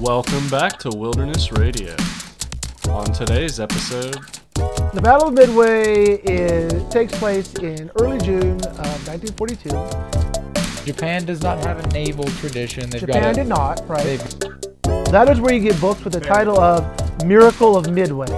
[0.00, 1.94] Welcome back to Wilderness Radio.
[2.88, 4.16] On today's episode,
[4.94, 9.68] The Battle of Midway is, takes place in early June of 1942.
[10.86, 12.88] Japan does not have a naval tradition.
[12.88, 14.16] They've Japan got a, did not, right?
[15.10, 16.82] That is where you get books with the title of
[17.26, 18.30] Miracle of Midway.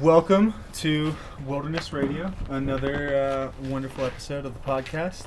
[0.00, 1.14] Welcome to
[1.46, 5.26] Wilderness Radio, another uh, wonderful episode of the podcast.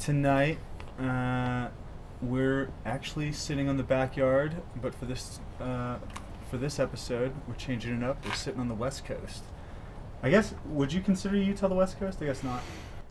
[0.00, 0.58] Tonight,
[0.98, 1.68] uh,
[2.22, 5.96] we're actually sitting on the backyard, but for this uh,
[6.50, 8.24] for this episode, we're changing it up.
[8.24, 9.42] We're sitting on the West Coast.
[10.22, 12.18] I guess would you consider Utah the West Coast?
[12.22, 12.60] I guess not.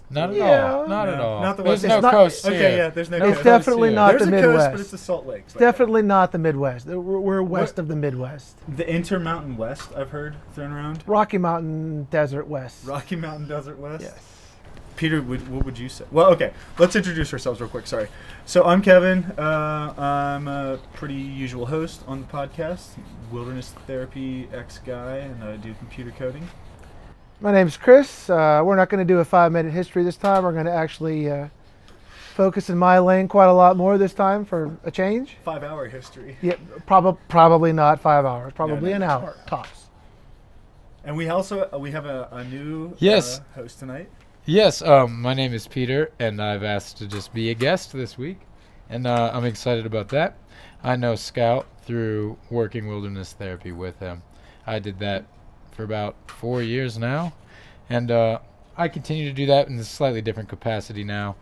[0.09, 0.73] not at Yeah.
[0.73, 0.87] all.
[0.87, 1.41] Not at all.
[1.41, 2.11] not the There's West no Coast.
[2.11, 2.77] coast Okay, here.
[2.77, 3.17] yeah, there's no.
[3.17, 3.43] No It's coast.
[3.43, 3.95] coast definitely here.
[3.95, 5.45] not There's the a coast, but it's the Salt Lakes.
[5.47, 5.61] It's right?
[5.61, 6.85] definitely not the Midwest.
[6.87, 8.57] We're, we're west What- of the Midwest.
[8.77, 9.89] the Intermountain West.
[9.95, 11.03] I've heard thrown around.
[11.07, 12.85] Rocky Mountain Desert West.
[12.85, 14.03] Rocky Mountain Desert West.
[14.03, 14.30] Yes.
[15.01, 16.05] Peter, would, what would you say?
[16.11, 17.87] Well, okay, let's introduce ourselves real quick.
[17.87, 18.07] Sorry.
[18.45, 19.23] So I'm Kevin.
[19.35, 22.89] Uh, I'm a pretty usual host on the podcast,
[23.31, 26.47] Wilderness Therapy ex guy, and I do computer coding.
[27.39, 28.29] My name's Chris.
[28.29, 30.43] Uh, we're not going to do a five minute history this time.
[30.43, 31.47] We're going to actually uh,
[32.35, 35.37] focus in my lane quite a lot more this time for a change.
[35.43, 36.37] Five hour history.
[36.43, 38.53] Yeah, prob- probably not five hours.
[38.53, 38.97] Probably no.
[38.97, 39.87] an hour tops.
[41.03, 43.39] And we also uh, we have a, a new Yes.
[43.39, 44.07] uh, host tonight.
[44.47, 48.17] Yes, um, my name is Peter, and I've asked to just be a guest this
[48.17, 48.39] week,
[48.89, 50.35] and uh, I'm excited about that.
[50.83, 54.23] I know Scout through working wilderness therapy with him.
[54.65, 55.25] I did that
[55.69, 57.33] for about four years now,
[57.87, 58.39] and uh,
[58.75, 61.35] I continue to do that in a slightly different capacity now,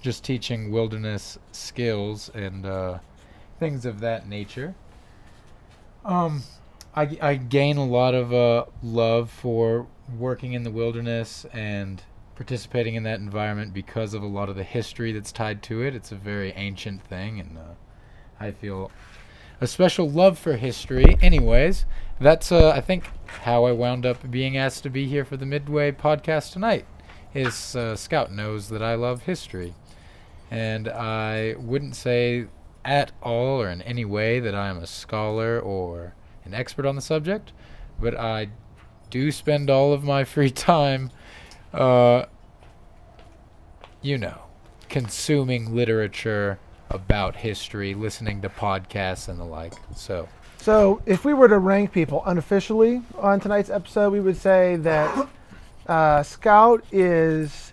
[0.00, 3.00] just teaching wilderness skills and uh,
[3.58, 4.74] things of that nature.
[6.06, 6.44] Um,
[6.96, 12.02] I, I gain a lot of uh, love for working in the wilderness and
[12.40, 15.94] participating in that environment because of a lot of the history that's tied to it.
[15.94, 17.74] It's a very ancient thing, and uh,
[18.40, 18.90] I feel
[19.60, 21.18] a special love for history.
[21.20, 21.84] Anyways,
[22.18, 23.04] that's uh, I think
[23.42, 26.86] how I wound up being asked to be here for the Midway podcast tonight.
[27.34, 29.74] Is uh, Scout knows that I love history,
[30.50, 32.46] and I wouldn't say
[32.86, 36.14] at all or in any way that I am a scholar or
[36.46, 37.52] an expert on the subject,
[38.00, 38.48] but I
[39.10, 41.10] do spend all of my free time,
[41.72, 42.24] uh,
[44.02, 44.38] you know,
[44.88, 46.58] consuming literature
[46.88, 49.74] about history, listening to podcasts and the like.
[49.94, 50.28] So,
[50.58, 55.28] So, if we were to rank people unofficially on tonight's episode, we would say that
[55.86, 57.72] uh, Scout is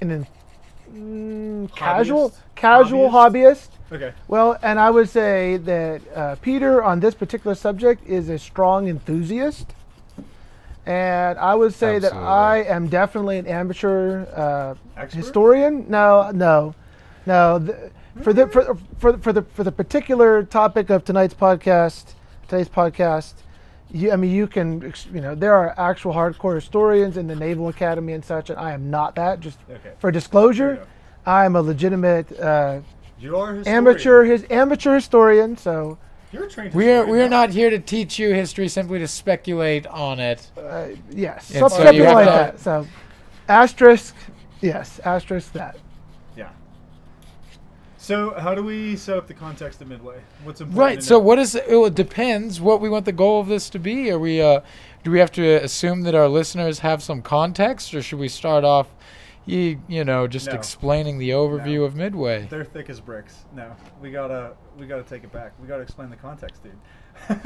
[0.00, 0.26] an
[0.92, 2.34] mm, casual, Hobbyist?
[2.56, 3.68] casual hobbyist.
[3.92, 4.12] Okay.
[4.26, 8.88] Well, and I would say that uh, Peter on this particular subject is a strong
[8.88, 9.72] enthusiast.
[10.86, 14.24] And I would say that I am definitely an amateur
[14.96, 15.84] uh, historian.
[15.88, 16.74] No, no,
[17.26, 17.58] no.
[17.58, 17.90] The,
[18.22, 22.14] for the for, for for the for the particular topic of tonight's podcast,
[22.48, 23.34] today's podcast,
[23.90, 27.68] you I mean you can you know there are actual hardcore historians in the Naval
[27.68, 29.40] Academy and such, and I am not that.
[29.40, 29.90] Just Okay.
[29.98, 30.86] for disclosure,
[31.26, 32.80] I am a legitimate uh,
[33.66, 35.56] amateur his amateur historian.
[35.56, 35.98] So
[36.32, 36.74] You're trained.
[36.74, 40.50] we are we are not here to teach you history, simply to speculate on it.
[40.58, 42.60] uh, yes, And some- so something like that.
[42.60, 42.86] So
[43.48, 44.14] asterisk,
[44.60, 45.78] yes, asterisk that.
[46.36, 46.48] Yeah.
[47.96, 50.20] So how do we set up the context of Midway?
[50.44, 50.78] What's important?
[50.78, 51.02] Right.
[51.02, 51.20] So know?
[51.20, 54.10] what is it, well, it depends what we want the goal of this to be.
[54.10, 54.60] Are we uh
[55.04, 58.64] do we have to assume that our listeners have some context or should we start
[58.64, 58.88] off
[59.46, 60.52] you, you know just No.
[60.54, 61.84] explaining the overview No.
[61.84, 62.46] of Midway?
[62.50, 63.44] They're thick as bricks.
[63.54, 65.52] No, we gotta we gotta take it back.
[65.60, 66.72] We gotta explain the context, dude.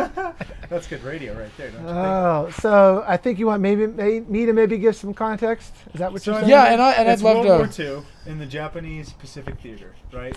[0.68, 1.96] That's good radio right there, don't you think?
[1.98, 5.72] Oh, so I think you want maybe may, me to maybe give some context.
[5.94, 6.50] Is that what So you're saying?
[6.50, 9.12] Yeah, mean, and I- and I'd it's love World to- War II in the Japanese
[9.12, 10.36] Pacific Theater, right?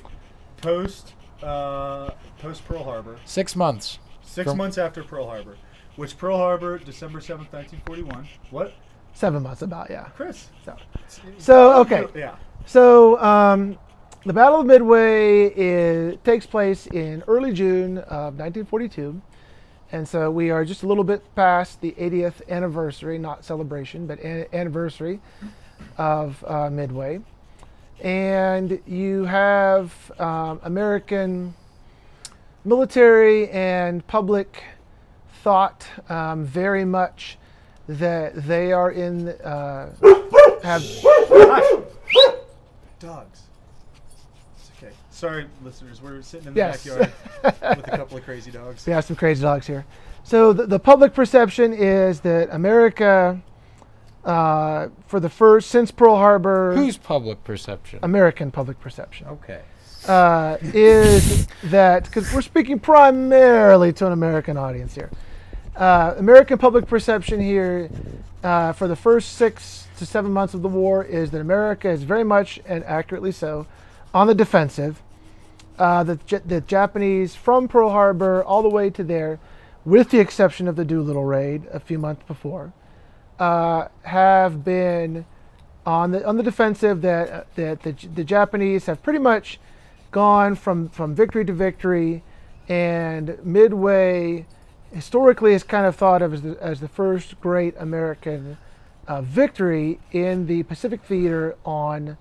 [0.57, 4.00] Post uh, post Pearl Harbor, 6 months.
[4.22, 5.57] six From- months after Pearl Harbor,
[5.95, 8.28] which Pearl Harbor, December seventh, nineteen forty one.
[8.51, 8.74] What,
[9.13, 10.06] Seven months, about yeah.
[10.16, 10.50] Chris?
[10.66, 10.75] So,
[11.38, 12.07] so okay.
[12.16, 12.35] Yeah.
[12.66, 13.77] So um,
[14.25, 19.21] the Battle of Midway is, takes place in early June of 1942,
[19.92, 24.19] and so we are just a little bit past the 80th anniversary, not celebration, but
[24.21, 25.19] an- anniversary
[25.98, 27.19] of uh, Midway,
[28.01, 31.54] and you have um, American
[32.65, 34.63] military and public
[35.44, 37.38] thought um, very much
[37.88, 39.94] that they are in uh,
[40.63, 40.83] have
[43.00, 43.41] Dogs.
[44.57, 44.94] It's okay.
[45.12, 46.01] Sorry, listeners.
[46.01, 46.85] We're sitting in the Yes.
[46.85, 47.12] backyard
[47.77, 48.85] with a couple of crazy dogs.
[48.85, 49.85] We have some crazy dogs here.
[50.24, 53.41] So the, the public perception is that America,
[54.24, 58.00] uh, for the first since Pearl Harbor, Whose public perception?
[58.03, 59.27] American public perception.
[59.27, 59.62] okay.
[60.07, 65.09] uh, is that because we're speaking primarily to an American audience here.
[65.75, 67.90] Uh, American public perception here
[68.44, 72.04] uh, for the first six to seven months of the war is that America is
[72.04, 73.66] very much and accurately so
[74.14, 75.02] on the defensive.
[75.80, 79.40] Uh, the, the Japanese from Pearl Harbor all the way to there,
[79.84, 82.72] with the exception of the Doolittle raid a few months before,
[83.40, 85.25] uh, have been
[85.86, 87.02] on the on the defensive.
[87.02, 89.60] That uh, that the, the Japanese have pretty much
[90.12, 92.24] gone from from victory to victory,
[92.70, 94.46] and Midway
[94.94, 98.57] historically is kind of thought of as the, as the first great American
[99.07, 102.18] uh, victory in the Pacific theater on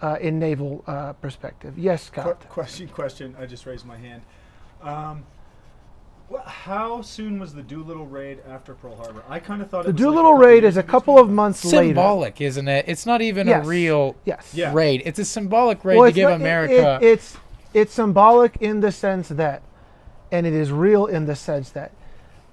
[0.00, 1.78] uh, in naval uh, perspective.
[1.78, 2.48] Yes, Qu- Scott.
[2.48, 3.34] question, question.
[3.38, 4.22] I just raised my hand.
[4.82, 5.24] Um,
[6.30, 9.22] wh- how soon was the Doolittle raid after Pearl Harbor?
[9.28, 11.28] I kind of thought The it was like Doolittle couple raid is a couple of
[11.28, 11.88] but- months later.
[11.88, 12.84] Symbolic, isn't it?
[12.88, 13.64] It's not even Yes.
[13.64, 14.52] a real Yes.
[14.54, 14.72] Yeah.
[14.74, 15.02] raid.
[15.04, 16.98] It's a symbolic raid Well, to give not- it- America.
[17.02, 17.36] it- it's
[17.72, 19.60] it's symbolic in the sense that,
[20.30, 21.90] and it is real in the sense that,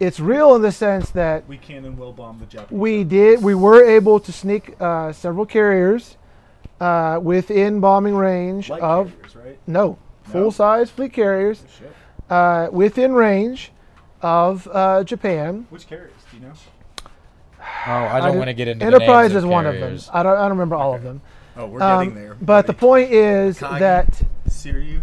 [0.01, 2.80] it's real in the sense that We can and will bomb the Japanese.
[2.80, 6.18] we did we were able to sneak uh, several carriers
[6.80, 9.59] uh, within bombing range Light of carriers, right?
[9.68, 9.98] no No?
[10.24, 11.63] full size fleet carriers
[12.30, 13.71] Oh, uh, within range
[14.21, 15.68] of uh, Japan.
[15.69, 16.13] Which carriers?
[16.31, 16.54] Do you know?
[17.00, 20.00] oh, I don't did- want to get into Enterprise the names is one of them.
[20.13, 21.21] I don't I don't remember all of them.
[21.57, 22.38] Oh, we're Um, getting there.
[22.42, 23.80] But the point is Kagi.
[23.80, 25.01] that Siryu.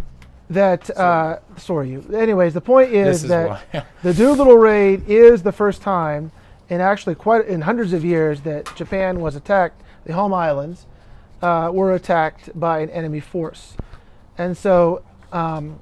[0.50, 2.04] That uh, sorry you.
[2.14, 6.32] Anyways, the point is, is that the Doolittle raid is the first time
[6.68, 9.82] in actually quite in hundreds of years that Japan was attacked.
[10.04, 10.86] The home islands
[11.42, 13.76] uh, were attacked by an enemy force,
[14.38, 15.80] and so um,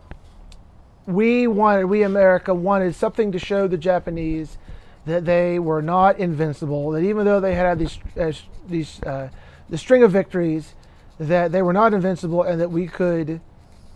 [1.06, 4.58] we wanted, we America wanted something to show the Japanese
[5.06, 6.90] that they were not invincible.
[6.90, 8.32] That even though they had had these uh,
[8.69, 9.30] these uh,
[9.69, 10.74] the string of victories,
[11.19, 13.40] that they were not invincible, and that we could,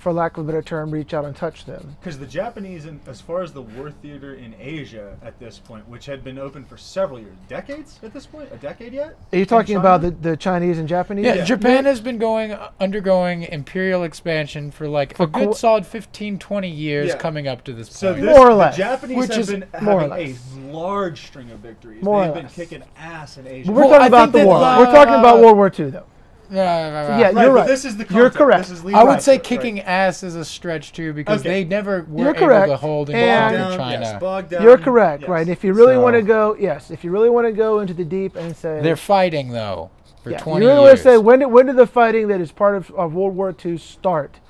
[0.01, 1.97] for lack of a better term, reach out and touch them.
[2.01, 5.87] Because the Japanese, in, as far as the war theater in Asia at this point,
[5.89, 9.17] which had been open for several years, decades at this point, a decade yet?
[9.33, 11.27] Are you talking about the, the Chinese and Japanese?
[11.27, 11.45] Yeah, Yeah.
[11.45, 16.39] Japan has been going undergoing imperial expansion for like For a good qu- solid 15
[16.39, 17.17] 20 years Yeah.
[17.19, 18.25] coming up to this So point.
[18.25, 18.77] this, More or the less.
[18.79, 20.55] Japanese Which have is been more or having less.
[20.57, 22.03] a large string of victories.
[22.03, 22.55] More They've been less.
[22.55, 23.67] kicking ass in Asia.
[23.67, 24.79] But we're Well, talking I about think the that, war.
[24.79, 26.05] we're talking about uh, World War II, though.
[26.51, 27.67] Yeah, Yeah, Right, you're but right.
[27.67, 28.69] This is the You're correct.
[28.69, 29.43] This is I would Right, say right.
[29.45, 31.49] kicking ass is a stretch too because Okay.
[31.49, 32.69] they never were You're able correct.
[32.69, 34.01] to hold and And- conquer Down, China.
[34.07, 35.31] yes, bogged down, You're correct, yes.
[35.31, 35.49] right?
[35.49, 37.95] If you really So- want to go, yes, if you really want to go into
[37.95, 39.91] the deep and say, They're fighting though
[40.25, 41.03] for yeah, 20 you really want years.
[41.05, 43.55] to say when did, when did the fighting that is part of, of World War
[43.65, 44.41] II start?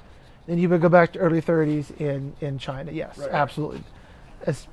[0.46, 2.90] Then you would go back to early 30s in, in China.
[2.92, 3.30] Yes, Right.
[3.30, 3.84] absolutely.
[4.44, 4.66] That's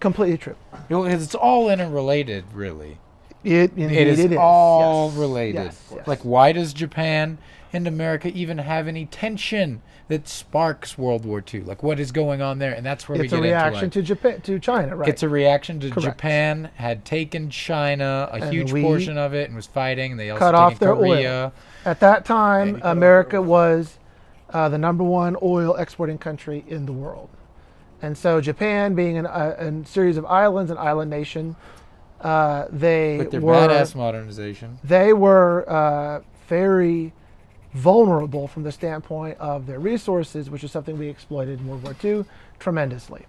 [0.00, 0.56] completely true.
[0.88, 2.98] You know, it's all interrelated, really.
[3.42, 4.38] It, it is it is.
[4.38, 5.18] all yes.
[5.18, 5.64] related.
[5.64, 6.06] Yes, yes.
[6.06, 7.38] Like, why does Japan
[7.72, 11.62] and America even have any tension that sparks World War II?
[11.62, 12.74] Like, what is going on there?
[12.74, 15.08] And that's where it's we a get reaction into like, to Japan to China, right?
[15.08, 16.18] It's a reaction to Correct.
[16.18, 20.12] Japan had taken China, a And huge portion of it, and was fighting.
[20.12, 21.52] And they also cut off their oil.
[21.86, 23.98] At that time, you cut off America was
[24.50, 27.30] uh, the number one oil exporting country in the world.
[28.02, 31.56] And so, Japan, being an, uh, a series of islands, an island nation,
[32.20, 34.78] uh, they their were badass modernization.
[34.84, 37.12] they were uh, very
[37.72, 41.94] vulnerable from the standpoint of their resources, which is something we exploited in World War
[42.04, 42.24] II
[42.58, 43.26] tremendously.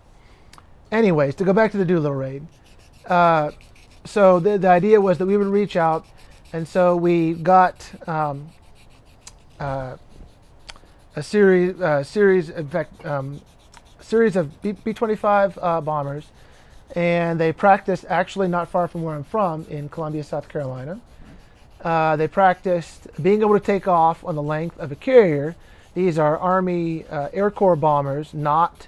[0.92, 2.46] Anyways, to go back to the Doolittle raid,
[3.06, 3.52] uh,
[4.04, 6.06] so the, the idea was that we would reach out,
[6.54, 8.50] and so we got um,
[9.60, 9.96] uh,
[11.16, 13.40] a series, uh, series, in fact, um,
[14.00, 16.26] series of B- B-25 uh, bombers,
[16.96, 21.00] and they practiced actually not far from where I'm from in Columbia, South Carolina.
[21.82, 25.56] Uh, they practiced being able to take off on the length of a carrier.
[25.94, 28.88] These are Army uh, Air Corps bombers, not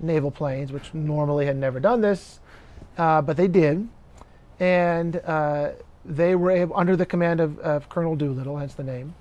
[0.00, 2.40] naval planes, which normally had never done this,
[2.98, 3.88] uh, but they did.
[4.60, 5.70] And uh,
[6.04, 9.14] they were able, under the command of, of Colonel Doolittle, hence the name,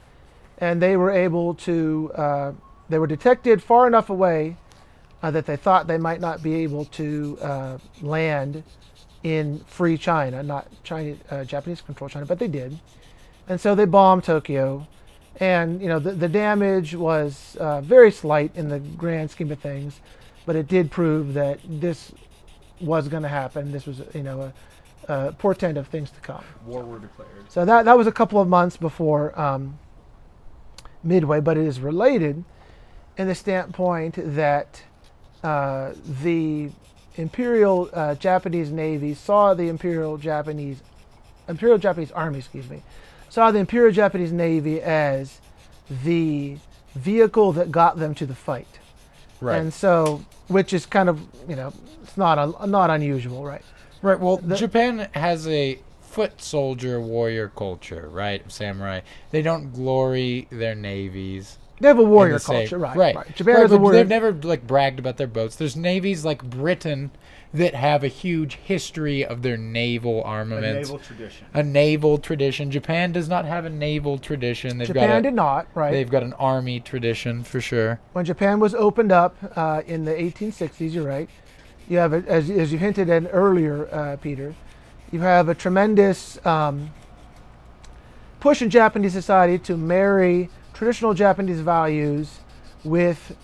[0.57, 2.51] and they were able to, uh,
[2.89, 4.57] they were detected far enough away
[5.23, 8.61] uh, that they thought they might not be able to uh, land
[9.23, 12.77] in free China, not China, uh, Japanese controlled China, but they did.
[13.47, 14.85] And so they bombed Tokyo.
[15.39, 19.59] And, you know, the, the damage was uh, very slight in the grand scheme of
[19.59, 20.01] things,
[20.45, 22.11] but it did prove that this
[22.81, 23.71] was going to happen.
[23.71, 24.51] This was, you know,
[25.07, 26.43] a, a portent of things to come.
[26.65, 27.29] War were declared.
[27.49, 29.79] So that, that was a couple of months before um,
[31.01, 32.43] Midway, but it is related
[33.17, 34.83] in the standpoint that
[35.43, 36.69] uh, the
[37.15, 40.81] Imperial uh, Japanese Navy saw the Imperial Japanese
[41.47, 42.81] Imperial Japanese Army, excuse me,
[43.29, 45.39] saw the Imperial Japanese Navy as
[46.03, 46.57] the
[46.95, 48.79] vehicle that got them to the fight.
[49.41, 49.57] Right.
[49.57, 51.19] And so, which is kind of,
[51.49, 53.63] you know, it's not un, not unusual, right?
[54.01, 54.19] Right.
[54.19, 58.49] Well, The- Japan has a foot soldier warrior culture, right?
[58.51, 59.01] Samurai.
[59.31, 61.57] They don't glory their navies.
[61.79, 62.95] They have a warrior the same- culture, right?
[62.95, 63.35] Right.
[63.35, 63.97] Japan Right, has a warrior.
[63.99, 65.55] They've never like bragged about their boats.
[65.55, 67.11] There's navies like Britain
[67.53, 70.89] that have a huge history of their naval armaments.
[70.89, 71.47] A naval tradition.
[71.53, 72.71] a naval tradition.
[72.71, 74.77] Japan does not have a naval tradition.
[74.77, 75.91] They've Japan got a, did not, right?
[75.91, 77.99] They've got an army tradition for sure.
[78.13, 81.29] when Japan was opened up uh, in the 1860s, you're right.
[81.87, 84.55] You have, a, as, as you hinted at earlier, uh, Peter,
[85.11, 86.91] you have a tremendous um,
[88.39, 92.39] push in Japanese society to marry traditional Japanese values
[92.83, 93.35] with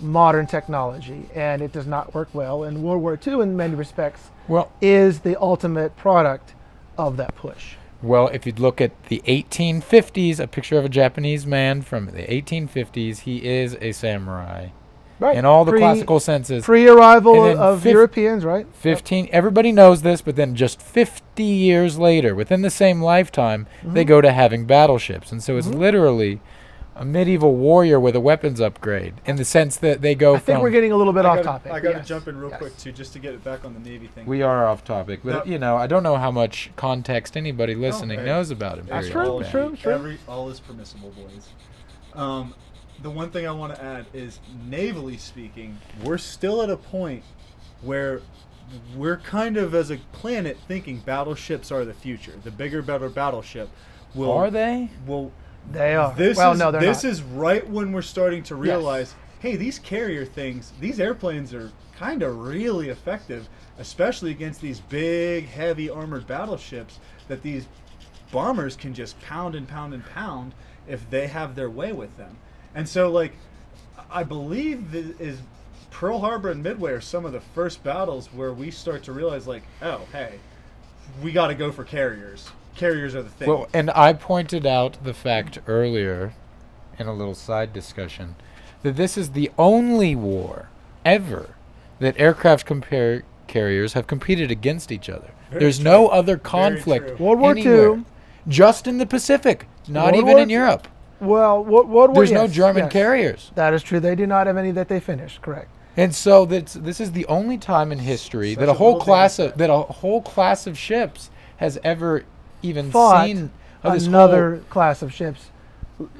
[0.00, 2.64] modern technology, and it does not work well.
[2.64, 6.54] And World War II, in many respects, Well, is the ultimate product
[6.98, 7.74] of that push.
[8.02, 12.22] well, if you look at the 1850s, a picture of a Japanese man from the
[12.30, 14.68] 1850s, he is a samurai
[15.18, 15.34] Right.
[15.38, 16.62] in all the Pre- classical senses.
[16.64, 18.66] pre-arrival of fif- Europeans, right?
[18.74, 24.02] 15 everybody knows this but then just 50 years later within the same lifetime they
[24.02, 24.08] Mm-hmm.
[24.08, 26.40] go to having battleships and so it's literally
[26.98, 30.62] a medieval warrior with a weapons upgrade in the sense that they go I think
[30.62, 31.72] we're getting a little bit I off gotta, topic.
[31.72, 32.08] I got to yes.
[32.08, 32.58] jump in real Yes.
[32.58, 34.24] quick too, just to get it back on the Navy thing.
[34.26, 37.74] we are off topic but That- you know i don't know how much context anybody
[37.74, 38.24] listening hey.
[38.24, 39.92] knows about imperial That's true, all, it's true, it's true.
[39.92, 41.48] Every, all is permissible, boys.
[42.14, 42.54] Um,
[43.02, 47.22] the one thing I want to add is, navally speaking, we're still at a point
[47.82, 48.22] where
[48.96, 52.32] we're kind of, as a planet, thinking battleships are the future.
[52.42, 53.68] The bigger, better battleship
[54.14, 54.32] will.
[54.32, 55.30] are they Will
[55.72, 56.14] They are.
[56.14, 57.10] This well, is no, they're this not.
[57.10, 62.22] is right when we're starting to realize, hey, these carrier things, these airplanes are kind
[62.22, 67.66] of really effective, especially against these big, heavy armored battleships that these
[68.30, 70.52] bombers can just pound and pound and pound
[70.86, 72.36] if they have their way with them.
[72.74, 73.32] And so, like,
[74.10, 75.40] I believe is
[75.90, 79.46] Pearl Harbor and Midway are some of the first battles where we start to realize,
[79.46, 80.38] like, oh, hey,
[81.22, 82.50] we got to go for carriers.
[82.76, 83.48] Carriers are the thing.
[83.48, 86.34] well and i pointed out the fact earlier
[86.98, 88.36] in a little side discussion
[88.82, 90.68] that this is the only war
[91.04, 91.50] ever
[91.98, 95.84] that aircraft compare carriers have competed against each other Very there's true.
[95.84, 97.18] no other conflict.
[97.18, 98.04] World War anywhere, II.
[98.48, 100.56] just in the Pacific, not World even War in II.
[100.56, 100.88] Europe.
[101.20, 101.88] Well, what?
[101.88, 102.12] What?
[102.12, 102.92] There's no German yes.
[102.92, 104.00] carriers, That is true.
[104.00, 105.40] They do not have any that they finished.
[105.40, 105.70] Correct.
[105.96, 108.92] and so that's this is the only time in history Such that a a whole
[108.94, 112.24] little class of that a whole class of ships has ever
[112.62, 113.50] even Fought seen
[113.82, 115.50] of this Another class of ships.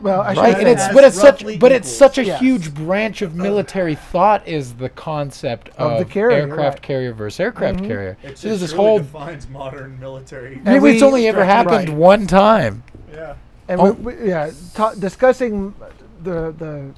[0.01, 2.41] Well, I right, and it's but it's such roughly but it's such a Yes.
[2.41, 6.73] huge branch of military thought is the concept Of of, the carrier, aircraft right.
[6.77, 6.83] Mm-hmm.
[6.87, 8.17] carrier versus aircraft carrier.
[8.23, 10.55] It, so it there's this truly whole defines modern military.
[10.55, 11.47] And maybe it's only ever Right.
[11.47, 12.85] happened one time.
[13.13, 13.35] Yeah.
[13.69, 13.93] And Oh.
[13.93, 15.75] we, we, yeah, ta- discussing
[16.23, 16.93] the the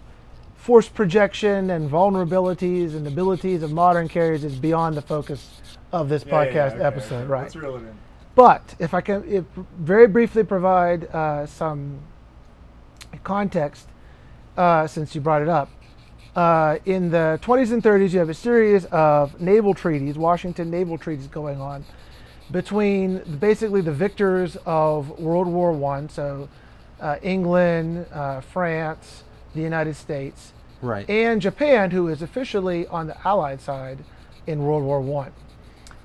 [0.55, 5.61] force projection and vulnerabilities and abilities of modern carriers is beyond the focus
[5.93, 7.43] of this Yeah, yeah, podcast yeah, okay, episode, right?
[7.43, 7.99] Let's reel it in.
[8.39, 9.45] But if I can if
[9.81, 11.99] very briefly provide uh, some
[13.25, 13.89] context,
[14.57, 15.69] uh, since you brought it up,
[16.37, 20.97] uh, in the 20s and 30s, you have a series of naval treaties, Washington naval
[20.97, 21.85] treaties going on
[22.53, 26.49] between basically the victors of World War One, so
[27.01, 29.25] uh, England, uh, France,
[29.57, 31.11] the United States, Right.
[31.11, 33.99] and Japan, who is officially on the Allied side
[34.47, 35.33] in World War One,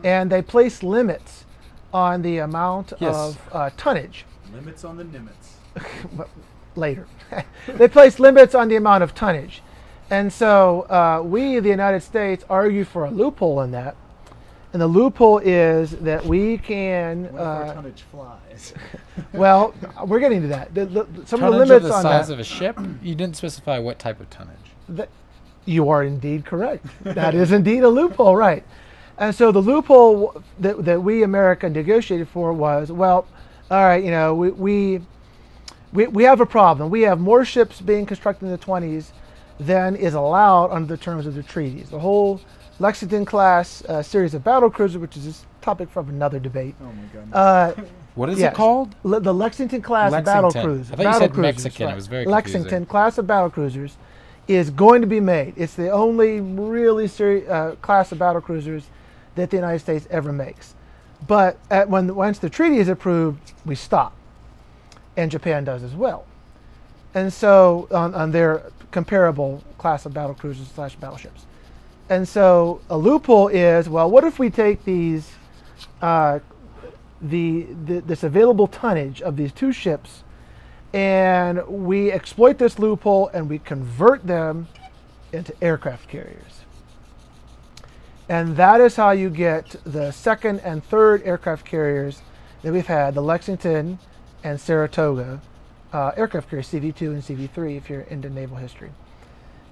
[0.03, 1.45] and they place limits
[1.93, 3.15] on the amount Yes.
[3.15, 4.25] of uh, tonnage.
[4.53, 6.27] Limits on the Nimitz.
[6.75, 7.07] Later,
[7.67, 9.61] they place limits on the amount of tonnage,
[10.09, 13.95] and so uh, we, the United States, argue for a loophole in that.
[14.73, 18.73] And the loophole is that we can, What if our uh, tonnage flies?
[19.33, 19.75] well,
[20.07, 20.73] we're getting to that.
[20.73, 22.33] The, the, some Tonnage of the limits of the on size that.
[22.33, 22.79] of a ship.
[23.03, 24.57] You didn't specify what type of tonnage.
[24.89, 25.09] That,
[25.65, 26.87] you are indeed correct.
[27.03, 28.63] That is indeed a loophole, right?
[29.17, 33.25] And so the loophole that, that we America negotiated for was, well,
[33.69, 35.01] all right, you know, we, we
[35.93, 36.89] we we have a problem.
[36.89, 39.11] We have more ships being constructed in the 20s
[39.59, 41.89] than is allowed under the terms of the treaties.
[41.89, 42.41] The whole
[42.79, 45.27] Lexington class uh, series of battle cruisers, which is
[45.61, 46.75] a topic for another debate.
[46.81, 47.35] oh my goodness.
[47.35, 47.73] Uh,
[48.15, 48.51] What is Yes.
[48.53, 48.95] it called?
[49.03, 50.63] Le- the Lexington class battle Lexington.
[50.63, 50.91] cruisers.
[50.91, 51.89] I thought you said cruisers, Mexican.
[51.89, 52.85] It was very Lexington confusing.
[52.87, 53.97] class of battle cruisers
[54.47, 55.53] is going to be made.
[55.55, 58.85] It's the only really seri- uh, class of battle cruisers
[59.35, 60.75] that the United States ever makes.
[61.27, 64.13] But at, when once the treaty is approved, we stop,
[65.15, 66.25] and Japan does as well.
[67.13, 71.45] And so on, on their comparable class of battle cruisers slash battleships.
[72.09, 75.31] And so a loophole is well, what if we take these
[76.01, 76.39] uh,
[77.21, 80.23] the, the this available tonnage of these two ships
[80.93, 84.67] and we exploit this loophole and we convert them
[85.31, 86.62] into aircraft carriers.
[88.29, 92.21] And that is how you get the second and third aircraft carriers
[92.61, 93.99] that we've had, the Lexington
[94.43, 95.41] and Saratoga
[95.91, 98.91] uh, aircraft carriers, CV2 and CV3, if you're into naval history.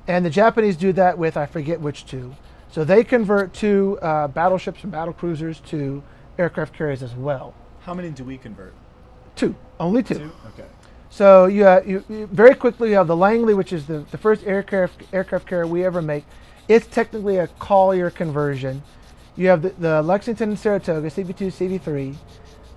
[0.07, 2.35] And the Japanese do that with, I forget which two.
[2.71, 6.03] So they convert two uh, battleships and battle cruisers to
[6.37, 7.53] aircraft carriers as well.
[7.81, 8.73] How many do we convert?
[9.35, 10.15] Two, only two.
[10.15, 10.31] Two?
[10.47, 10.67] Okay.
[11.09, 14.17] So you, uh, you, you very quickly you have the Langley, which is the, the
[14.17, 16.23] first aircraft aircraft carrier we ever make.
[16.71, 18.81] It's technically a Collier conversion.
[19.35, 22.15] You have the, the Lexington and Saratoga, CV2, CV3,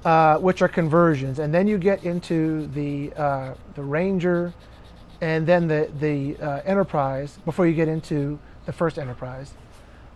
[0.05, 4.53] uh, which are conversions, and then you get into the uh, the Ranger,
[5.21, 8.37] and then the the uh, Enterprise before you get into
[8.67, 9.55] the first Enterprise.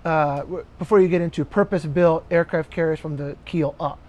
[0.04, 0.42] Uh,
[0.80, 4.00] before you get into purpose-built aircraft carriers from the keel up,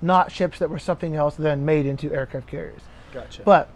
[0.00, 2.80] not ships that were something else then made into aircraft carriers.
[3.12, 3.42] Gotcha.
[3.42, 3.68] But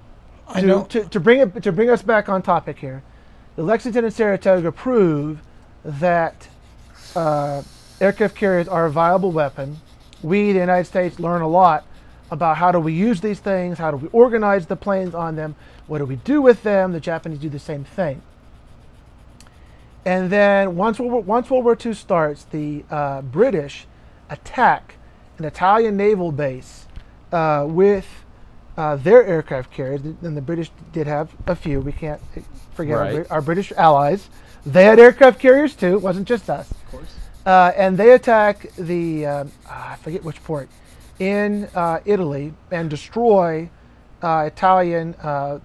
[0.49, 0.85] I to, know.
[0.85, 3.03] to, to bring it to bring us back on topic here,
[3.57, 5.41] the Lexington and Saratoga prove
[5.85, 6.49] that
[7.15, 7.63] uh,
[8.01, 9.79] aircraft carriers are a viable weapon.
[10.23, 11.85] We, the United States, learn a lot
[12.31, 15.55] about how do we use these things, how do we organize the planes on them,
[15.87, 16.93] what do we do with them.
[16.93, 18.23] The Japanese do the same thing.
[20.05, 23.87] And then once World War, once World War II starts, the uh, British
[24.31, 24.97] attack
[25.39, 26.87] an Italian naval base
[27.33, 28.22] uh, with
[28.83, 31.81] uh, their aircraft carriers, and the British did have a few.
[31.81, 32.21] We can't
[32.73, 33.15] forget our, Right.
[33.15, 34.29] Brit- our British allies.
[34.67, 35.95] They had aircraft carriers too.
[35.95, 36.69] It wasn't just us.
[36.71, 37.15] of course.
[37.47, 40.69] Uh, and they attack the um, ah, I forget which port
[41.21, 43.69] in uh, Italy and destroy
[44.21, 45.59] uh, Italian uh,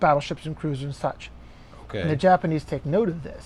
[0.00, 1.30] battleships and cruisers and such.
[2.00, 3.44] And the Japanese take note of this.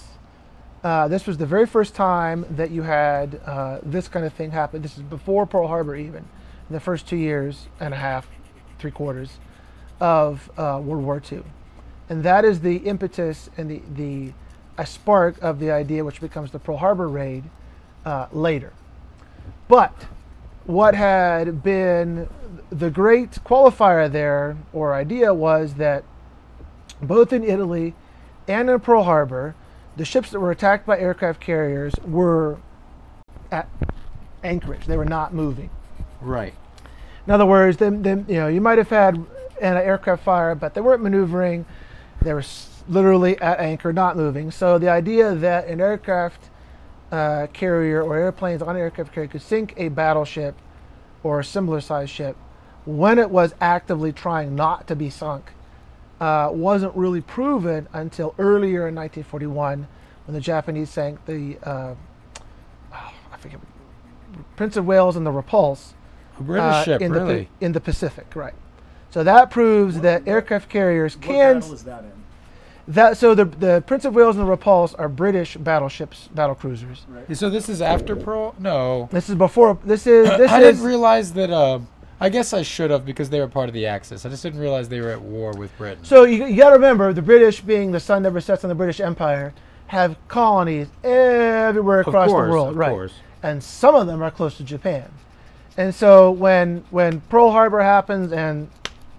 [0.83, 4.51] Uh, this was the very first time that you had uh, this kind of thing
[4.51, 4.83] happen.
[4.83, 6.25] This is before Pearl Harbor, even
[6.69, 8.27] in the first two years and a half,
[8.83, 9.39] three quarters
[10.01, 11.43] of uh, World War II,
[12.11, 14.33] and that is the impetus and the the
[14.79, 17.45] a spark of the idea, which becomes the Pearl Harbor raid
[18.05, 18.73] uh, later.
[19.69, 20.07] But
[20.65, 22.29] what had been
[22.71, 26.05] the great qualifier there or idea was that
[27.01, 27.95] both in Italy
[28.49, 29.55] and in Pearl Harbor,
[29.97, 32.59] the ships that were attacked by aircraft carriers were
[33.51, 33.69] at
[34.43, 34.87] anchorage.
[34.87, 35.71] They were not moving.
[36.21, 36.55] Right.
[37.27, 39.17] In other words, you know, you might have had
[39.61, 41.65] an aircraft fire, but they weren't maneuvering.
[42.21, 42.45] They were
[42.89, 44.51] literally at anchor, not moving.
[44.51, 46.51] So the idea that an aircraft
[47.13, 50.57] uh, carrier or airplanes on an aircraft carrier could sink a battleship
[51.23, 52.37] or a similar sized ship
[52.85, 55.53] when it was actively trying not to be sunk
[56.21, 59.87] uh, wasn't really proven until earlier in 1941
[60.27, 61.95] when the Japanese sank the uh,
[62.93, 63.61] oh, I forget
[64.57, 65.95] Prince of Wales and the Repulse
[66.39, 67.49] A British uh, ship, in really.
[67.61, 68.55] the in the Pacific, right?
[69.11, 72.13] So that proves that aircraft carriers What can battle is that in?
[72.89, 73.17] that.
[73.19, 77.05] So the the Prince of Wales and the Repulse are British battleships, battle cruisers.
[77.09, 77.37] Right.
[77.37, 78.55] so this is after Pearl?
[78.59, 79.09] No.
[79.13, 79.79] This is before.
[79.85, 81.51] This is this I is didn't realize that.
[81.51, 81.81] Uh,
[82.21, 84.25] I guess I should have because they were part of the Axis.
[84.25, 86.05] I just didn't realize they were at war with Britain.
[86.05, 88.77] so you, you got to remember the British, being the sun never sets on the
[88.77, 89.53] British Empire,
[89.89, 92.91] have colonies everywhere across course, the world, of right?
[92.91, 93.13] course.
[93.43, 95.11] And some of them are close to Japan.
[95.77, 98.69] And so when when Pearl Harbor happens and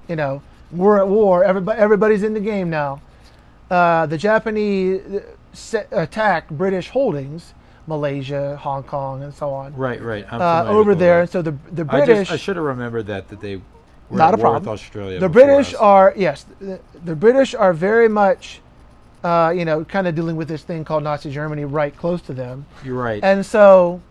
[0.07, 3.01] you know we're at war, everybody everybody's in the game now.
[3.69, 5.01] Uh, the Japanese
[5.73, 7.53] uh, attack British holdings,
[7.87, 10.25] Malaysia, Hong Kong, and so on, Right, right.
[10.31, 11.21] I'm uh, over there.
[11.21, 14.17] And so the the I, British, just, I should have remembered that that they were
[14.17, 14.73] Not at a war with problem.
[14.73, 15.19] Australia.
[15.19, 15.79] the British us.
[15.79, 18.61] are yes, the, the British are very much,
[19.23, 22.33] uh, you know, kind of dealing with this thing called Nazi Germany right close to
[22.33, 22.65] them.
[22.83, 23.23] You're right.
[23.23, 24.01] And so,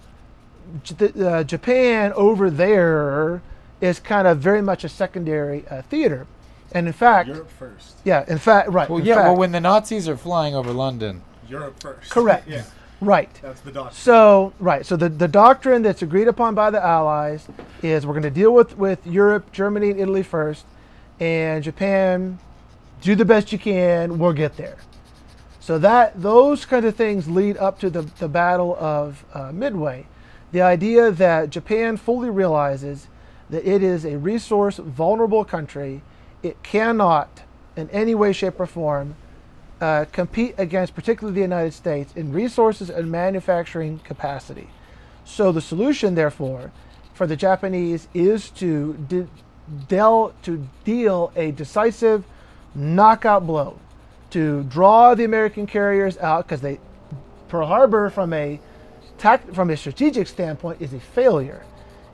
[0.83, 3.43] J- uh, Japan over there
[3.81, 6.27] is kind of very much a secondary uh, theater,
[6.73, 7.97] and in fact, Europe first.
[8.05, 9.17] yeah, in fact, right, well, in yeah.
[9.17, 12.11] Well, when the Nazis are flying over London, Europe first.
[12.11, 12.49] Correct.
[12.49, 12.65] Yeah,
[13.01, 13.31] right.
[13.43, 13.95] that's the doctrine.
[13.95, 17.47] So, right, so the, the doctrine that's agreed upon by the Allies
[17.83, 20.65] is we're going to deal with with Europe, Germany, and Italy first,
[21.19, 22.39] and Japan,
[23.01, 24.19] do the best you can.
[24.19, 24.77] We'll get there.
[25.59, 30.07] So that those kind of things lead up to the, the Battle of uh, Midway.
[30.53, 33.09] The idea that Japan fully realizes
[33.51, 36.03] that it is a resource vulnerable country,
[36.43, 37.43] it cannot
[37.77, 39.17] in any way, shape, or form
[39.81, 44.69] uh, compete against, particularly the United States, in resources and manufacturing capacity.
[45.25, 46.71] So the solution, therefore,
[47.15, 49.29] for the Japanese is to de-
[49.88, 52.25] deal to deal a decisive
[52.75, 53.79] knockout blow,
[54.31, 56.79] to draw the American carriers out because they
[57.49, 58.61] Pearl Harbor from a
[59.23, 61.63] tact, from a strategic standpoint is a failure.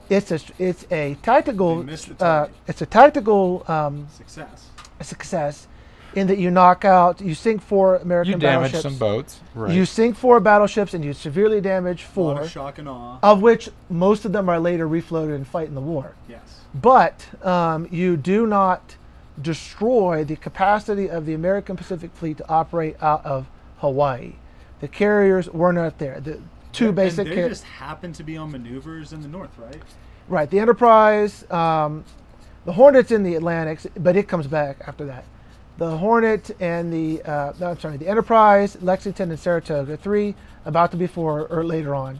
[0.09, 4.67] It's a it's a tactical They missed the uh, it's a tactical um, Success.
[4.99, 5.67] a success
[6.15, 8.81] in that you knock out, you sink four American You damage battleships.
[8.81, 9.39] some boats.
[9.53, 9.71] Right.
[9.75, 13.19] You sink four battleships and you severely damage A lot four, of shock and awe.
[13.21, 16.15] of which most of them are later refloated and fight in the war.
[16.27, 16.61] yes.
[16.73, 18.95] But um, you do not
[19.39, 24.33] destroy the capacity of the American Pacific Fleet to operate out of Hawaii.
[24.81, 26.19] The carriers were not there.
[26.19, 26.39] The
[26.71, 29.81] two And basic they car- just happen to be on maneuvers in the north, right?
[30.27, 30.49] right.
[30.49, 32.03] The Enterprise, um,
[32.65, 35.25] the Hornet's in the Atlantic, but it comes back after that.
[35.77, 40.91] The Hornet and the uh, no, I'm sorry, the Enterprise, Lexington, and Saratoga, three about
[40.91, 42.19] to be four or later on.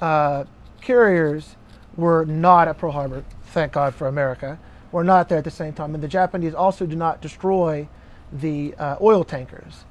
[0.00, 0.44] Uh,
[0.80, 1.56] carriers
[1.96, 3.24] were not at Pearl Harbor.
[3.46, 4.58] Thank God for America.
[4.92, 7.88] Were not there at the same time, and the Japanese also do not destroy
[8.32, 9.84] the uh, oil tankers.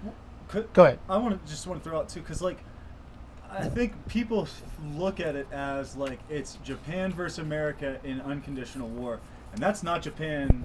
[0.47, 0.99] Could, Go ahead.
[1.09, 2.59] I want to just want to throw out too, because like,
[3.55, 4.47] I think people
[4.95, 9.19] look at it as like it's Japan versus America in unconditional war,
[9.53, 10.63] and that's not Japan's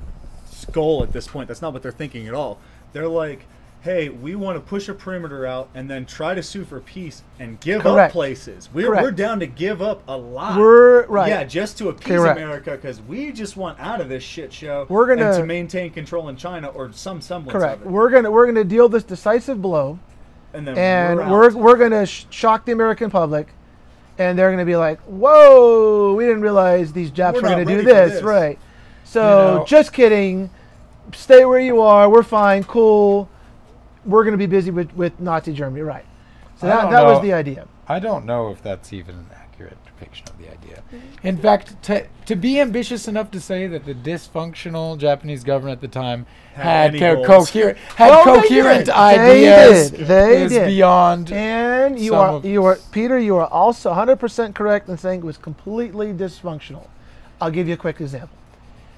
[0.72, 1.48] goal at this point.
[1.48, 2.58] That's not what they're thinking at all.
[2.92, 3.44] They're like,
[3.82, 7.22] hey, we want to push a perimeter out and then try to sue for peace
[7.38, 8.10] and give Correct.
[8.10, 8.68] up places.
[8.72, 9.02] We're Correct.
[9.02, 10.58] we're down to give up a lot.
[10.58, 11.28] We're- right.
[11.28, 12.38] Yeah, just to appease Correct.
[12.38, 14.86] America because we just want out of this shit show.
[14.88, 17.84] We're gonna- to maintain control in China or some semblance Correct.
[17.84, 19.98] We're gonna we're gonna deal this decisive blow.
[20.54, 23.48] And and we're, we're we're, gonna sh- shock the American public,
[24.18, 27.82] and they're gonna be like, "Whoa, we didn't realize these Japs We're were gonna do
[27.82, 28.58] this, this." right?"
[29.04, 30.50] So You know- just kidding.
[31.14, 32.08] Stay where you are.
[32.10, 32.64] We're fine.
[32.64, 33.28] Cool.
[34.04, 36.04] We're gonna be busy with with Nazi Germany, right?
[36.56, 37.66] So I that that was the idea.
[37.86, 40.37] I don't know if that's even an accurate depiction of
[40.76, 40.82] idea.
[41.22, 45.80] In fact, to, to be ambitious enough to say that the dysfunctional Japanese government at
[45.80, 47.50] the time Had had, co- goals.
[47.50, 48.94] coherent had Well, they coherent did.
[48.94, 50.06] They ideas did.
[50.06, 50.66] They is did.
[50.66, 51.32] beyond.
[51.32, 53.18] And you Some are of- you are Peter.
[53.18, 56.86] You are also 100% correct in saying it was completely dysfunctional.
[57.40, 58.36] I'll give you a quick example.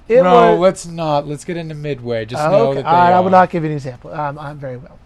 [0.07, 1.27] It no, was, let's not.
[1.27, 2.25] Let's get into Midway.
[2.25, 4.11] Just Uh, know that they All right, I will not give you an example.
[4.13, 4.97] Um, I'm very well.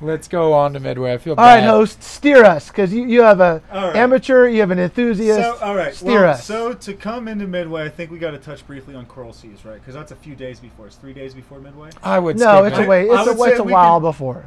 [0.00, 1.12] Let's go on to Midway.
[1.12, 1.56] I feel All bad.
[1.60, 3.96] right, host, steer us because you, you have a All right.
[3.96, 5.40] amateur, you have an enthusiast.
[5.40, 5.94] So, all right.
[5.94, 6.44] steer well, us.
[6.44, 9.64] So to come into Midway, I think we got to touch briefly on Coral Seas,
[9.64, 9.80] right?
[9.80, 10.86] Because that's a few days before.
[10.86, 11.90] It's three days before Midway.
[12.02, 12.38] I would.
[12.38, 12.84] no, skip it's it.
[12.84, 13.08] a wait.
[13.10, 14.44] It's a, would it's a while can- before.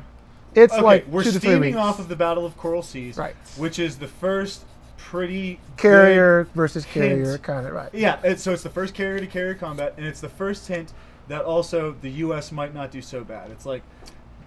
[0.55, 1.77] It's okay, like we're two to three steaming weeks.
[1.77, 3.35] off of the Battle of Coral Seas, Right.
[3.57, 4.63] Which is the first
[4.97, 7.07] pretty carrier versus hint.
[7.21, 7.89] carrier, kind of right.
[7.93, 8.19] yeah.
[8.23, 10.93] It's, so it's the first carrier to carrier combat, and it's the first hint
[11.27, 12.51] that also the U.S.
[12.53, 13.51] might not do so bad.
[13.51, 13.81] It's like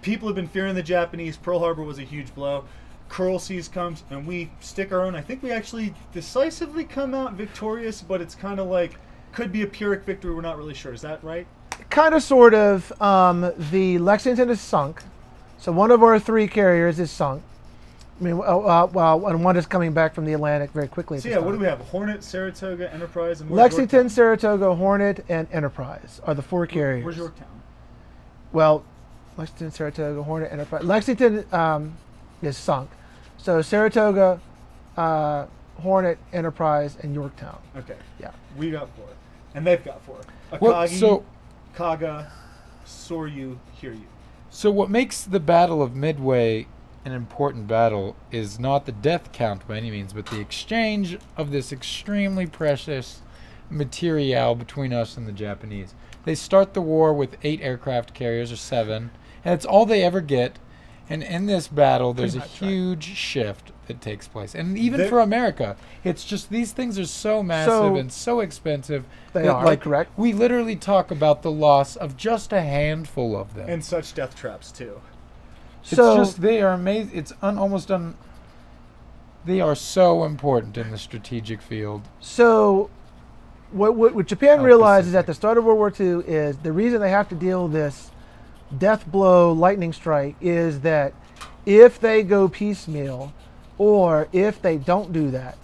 [0.01, 1.37] people have been fearing the Japanese.
[1.37, 2.65] Pearl Harbor was a huge blow.
[3.09, 5.15] Coral Seas comes, and we stick our own.
[5.15, 8.97] I think we actually decisively come out victorious, but it's kind of like
[9.31, 10.33] could be a Pyrrhic victory.
[10.33, 10.93] We're not really sure.
[10.93, 11.47] Is that right?
[11.89, 12.91] Kind of, sort of.
[13.01, 15.01] Um, the Lexington is sunk,
[15.57, 17.43] so one of our three carriers is sunk.
[18.19, 21.19] I mean, uh, uh, well, and one is coming back from the Atlantic very quickly.
[21.19, 21.79] So yeah, what do we have?
[21.79, 24.09] Hornet, Saratoga, Enterprise, and Lexington, Yorktown?
[24.09, 27.05] Saratoga, Hornet, and Enterprise are the four carriers.
[27.05, 27.61] Where's Yorktown?
[28.51, 28.83] Well,
[29.39, 30.83] Lexington, Saratoga, Hornet, Enterprise.
[30.83, 31.97] Lexington um,
[32.41, 32.89] is sunk.
[33.37, 34.41] So Saratoga,
[34.97, 35.45] uh,
[35.77, 37.57] Hornet, Enterprise, and Yorktown.
[37.77, 37.95] Okay.
[38.19, 38.31] Yeah.
[38.57, 39.07] We got four,
[39.55, 40.17] and they've got four.
[40.51, 41.25] Akagi, Well, so
[41.73, 42.29] Kaga,
[42.85, 44.01] Soryu, Hiryu.
[44.49, 46.67] So what makes the Battle of Midway
[47.05, 51.51] an important battle is not the death count by any means, but the exchange of
[51.51, 53.21] this extremely precious
[53.69, 55.93] material between us and the Japanese.
[56.25, 59.11] They start the war with eight aircraft carriers or seven,
[59.45, 60.59] and it's all they ever get.
[61.11, 62.69] And in this battle, there's a Pretty much, right.
[62.69, 64.53] huge shift that takes place.
[64.53, 68.39] And even There- for America, it's just these things are so massive So- and so
[68.41, 69.05] expensive.
[69.33, 70.11] They that, are, like, correct.
[70.17, 73.67] We literally talk about the loss of just a handful of them.
[73.67, 75.01] And such death traps too.
[75.81, 77.17] So it's just they are amazing.
[77.17, 78.13] It's un, almost un.
[79.45, 82.03] They are so important in the strategic field.
[82.19, 82.89] So,
[83.71, 85.19] what, what, what Japan South realizes Pacific.
[85.19, 87.71] at the start of World War II is the reason they have to deal with
[87.73, 88.11] this
[88.77, 91.13] death blow lightning strike is that
[91.65, 93.33] if they go piecemeal,
[93.77, 95.57] or if they don't do that,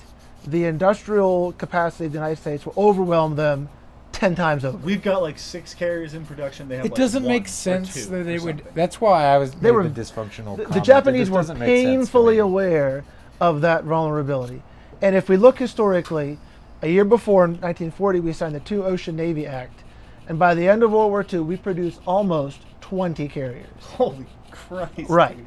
[0.47, 3.69] the industrial capacity of the United States will overwhelm them
[4.11, 4.77] ten times over.
[4.77, 6.67] We've got like six carriers in production.
[6.67, 8.63] They have It like doesn't one make sense that they would.
[8.73, 9.51] That's why I was.
[9.51, 10.57] They were- the dysfunctional.
[10.57, 13.03] The, the Japanese just were doesn't make sense to painfully aware
[13.41, 14.63] of that vulnerability.
[15.01, 16.39] And if we look historically,
[16.81, 19.83] a year before, in 1940, we signed the Two Ocean Navy Act.
[20.27, 23.65] And by the end of World War II, we produced almost 20 carriers.
[23.79, 25.09] Holy Christ!
[25.09, 25.37] Right.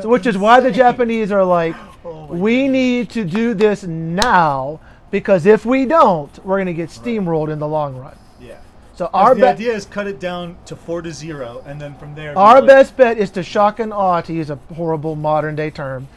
[0.00, 4.80] So, which is why the Japanese are like, Oh we need to do this now
[5.10, 8.16] because if we don't, we're going to get steamrolled in the long run.
[8.40, 8.58] Yeah.
[8.94, 12.14] So our the idea is cut it down to four to zero, and then from
[12.14, 12.36] there.
[12.36, 16.08] our best bet is to shock and awe, to use a horrible modern day term,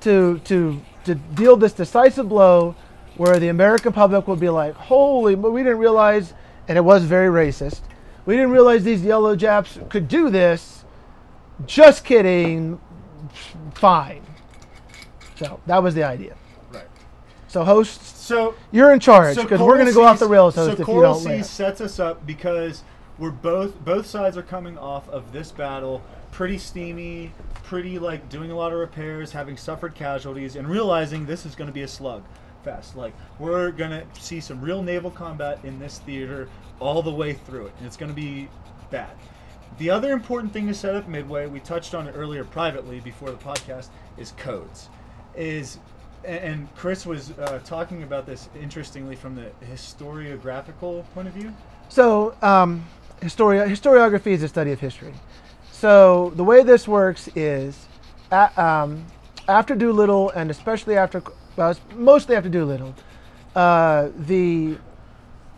[0.00, 2.74] to to to deal this decisive blow,
[3.16, 6.34] where the American public will be like, "Holy, but we didn't realize,"
[6.68, 7.80] and it was very racist.
[8.26, 10.84] We didn't realize these yellow Japs could do this.
[11.64, 12.80] Just kidding.
[13.74, 14.22] Fine.
[15.36, 16.36] So that was the idea.
[16.70, 16.88] Right.
[17.48, 20.26] So hosts, So you're in charge so because we're going to go Coral off the
[20.26, 21.50] rails, host, So if you don't us.
[21.50, 22.82] sets us up because
[23.18, 28.50] we're both both sides are coming off of this battle pretty steamy, pretty like doing
[28.50, 31.88] a lot of repairs, having suffered casualties, and realizing this is going to be a
[31.88, 32.22] slug
[32.66, 32.96] fest.
[32.96, 36.48] Like we're to see some real naval combat in this theater
[36.80, 38.48] all the way through it, and it's to be
[38.90, 39.16] bad.
[39.78, 43.30] The other important thing to set up midway, we touched on it earlier privately before
[43.30, 44.88] the podcast, is codes.
[45.34, 45.78] Is
[46.24, 51.54] and- Chris was uh, talking about this interestingly from the historiographical point of view.
[51.88, 52.84] So, um,
[53.20, 55.14] historiography is a study of history.
[55.70, 57.86] So, the way this works is
[58.32, 59.06] a um,
[59.48, 61.22] after Doolittle, and especially after,
[61.56, 62.94] well, it's mostly after Doolittle,
[63.54, 64.76] uh, the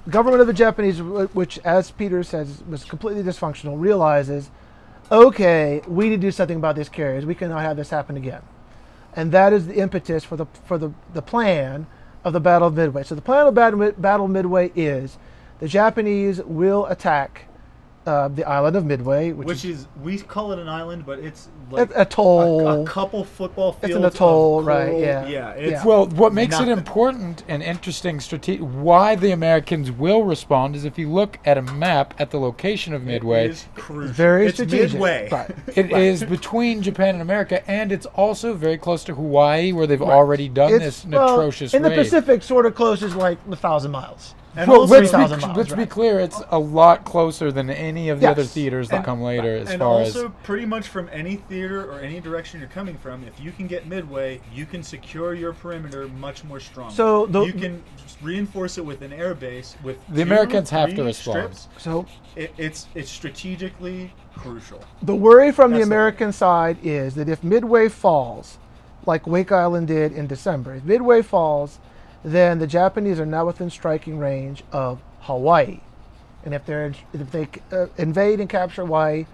[0.08, 4.50] government of the Japanese, which, as Peter says, was completely dysfunctional, realizes,
[5.10, 7.26] okay, we need to do something about these carriers.
[7.26, 8.42] We cannot have this happen again.
[9.14, 11.86] And that is the impetus for the, for the, the plan
[12.24, 13.02] of the Battle of Midway.
[13.02, 13.54] So, the plan of
[14.00, 15.18] Battle, Midway is
[15.58, 17.47] the Japanese will attack
[18.08, 21.18] uh, the island of Midway, which, Which is is we call it an island, but
[21.18, 22.66] it's like a, atoll.
[22.66, 23.84] a, a couple football fields.
[23.84, 24.04] It's fields.
[24.04, 25.26] an atoll, right, yeah.
[25.28, 25.50] yeah.
[25.50, 25.84] It's Yeah.
[25.84, 26.70] Well, what makes nothing.
[26.70, 31.58] it important and interesting strate- why the Americans will respond is if you look at
[31.58, 34.12] a map at the location of Midway, It is crucial.
[34.14, 34.92] very it's strategic.
[34.92, 35.28] Midway.
[35.30, 35.50] Right.
[35.76, 40.00] it is between Japan and America, and it's also very close to Hawaii, where they've
[40.00, 41.90] already done It's- this well, atrocious in the.
[41.90, 44.34] Pacific, sort of close is like a thousand miles.
[44.58, 48.18] And well, let's, be, miles, let's be clear, it's a lot closer than any of
[48.18, 51.08] the other theaters that And- come later, as and far also as pretty much from
[51.12, 54.82] any theater or any direction you're coming from, if you can get midway, you can
[54.82, 56.92] secure your perimeter much more strongly.
[56.96, 57.84] So the- you can
[58.20, 61.54] reinforce it with an air base with The two, Americans have to respond.
[61.54, 61.68] strips.
[61.78, 64.80] So It, it's it's strategically crucial.
[65.02, 68.58] the worry from That's the- American side is that if Midway falls,
[69.06, 71.78] like Wake Island did in December, if Midway falls,
[72.24, 75.80] then the Japanese are now within striking range of Hawaii,
[76.44, 79.26] and if they're if they uh, invade and capture Hawaii,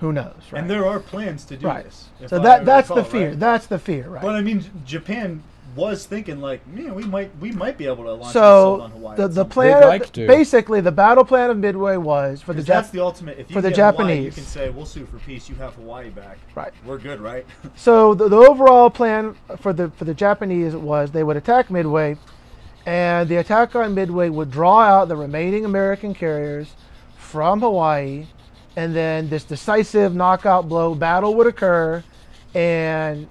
[0.00, 0.34] who knows?
[0.50, 0.60] Right.
[0.60, 1.84] And there are plans to do right.
[1.84, 2.08] this.
[2.26, 3.30] So I that that's the fear.
[3.30, 3.38] right?
[3.38, 4.22] That's the fear, right?
[4.22, 5.42] But I mean, Japan
[5.78, 8.82] was thinking like, man, we might we might be able to launch an assault so
[8.84, 9.16] on Hawaii.
[9.16, 10.26] the at the plan, They'd like to.
[10.26, 13.38] basically, the battle plan of Midway was for the 'Cause that's Jap- the ultimate.
[13.38, 15.48] If you for the get Hawaii, you can say we'll sue for peace.
[15.48, 16.38] You have Hawaii back.
[16.54, 16.72] Right.
[16.84, 17.46] We're good, right?
[17.76, 22.16] So the, the overall plan for the for the Japanese was they would attack Midway,
[22.84, 26.74] and the attack on Midway would draw out the remaining American carriers
[27.16, 28.26] from Hawaii,
[28.76, 32.02] and then this decisive knockout blow battle would occur,
[32.54, 33.26] and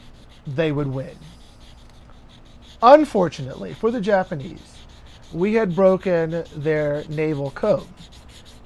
[0.45, 1.15] they would win.
[2.82, 4.78] Unfortunately for the Japanese,
[5.34, 7.88] we had broken their naval code,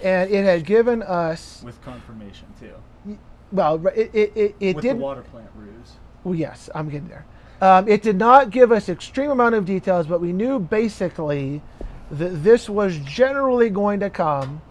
[0.03, 3.17] and it had given us With confirmation too.
[3.51, 5.93] well, it it, it, it With did the water plant ruse.
[6.23, 7.25] well, yes, I'm getting there.
[7.61, 11.61] Um, it did not give us extreme amount of details, but we knew basically
[12.09, 14.61] that this was generally going to come,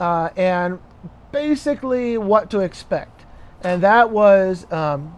[0.00, 0.80] uh, and
[1.32, 3.24] basically what to expect,
[3.62, 5.14] and that was um,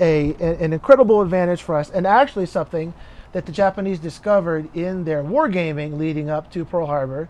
[0.00, 2.92] a, an incredible advantage for us, and actually something
[3.32, 7.28] that the Japanese discovered in their wargaming leading up to Pearl Harbor,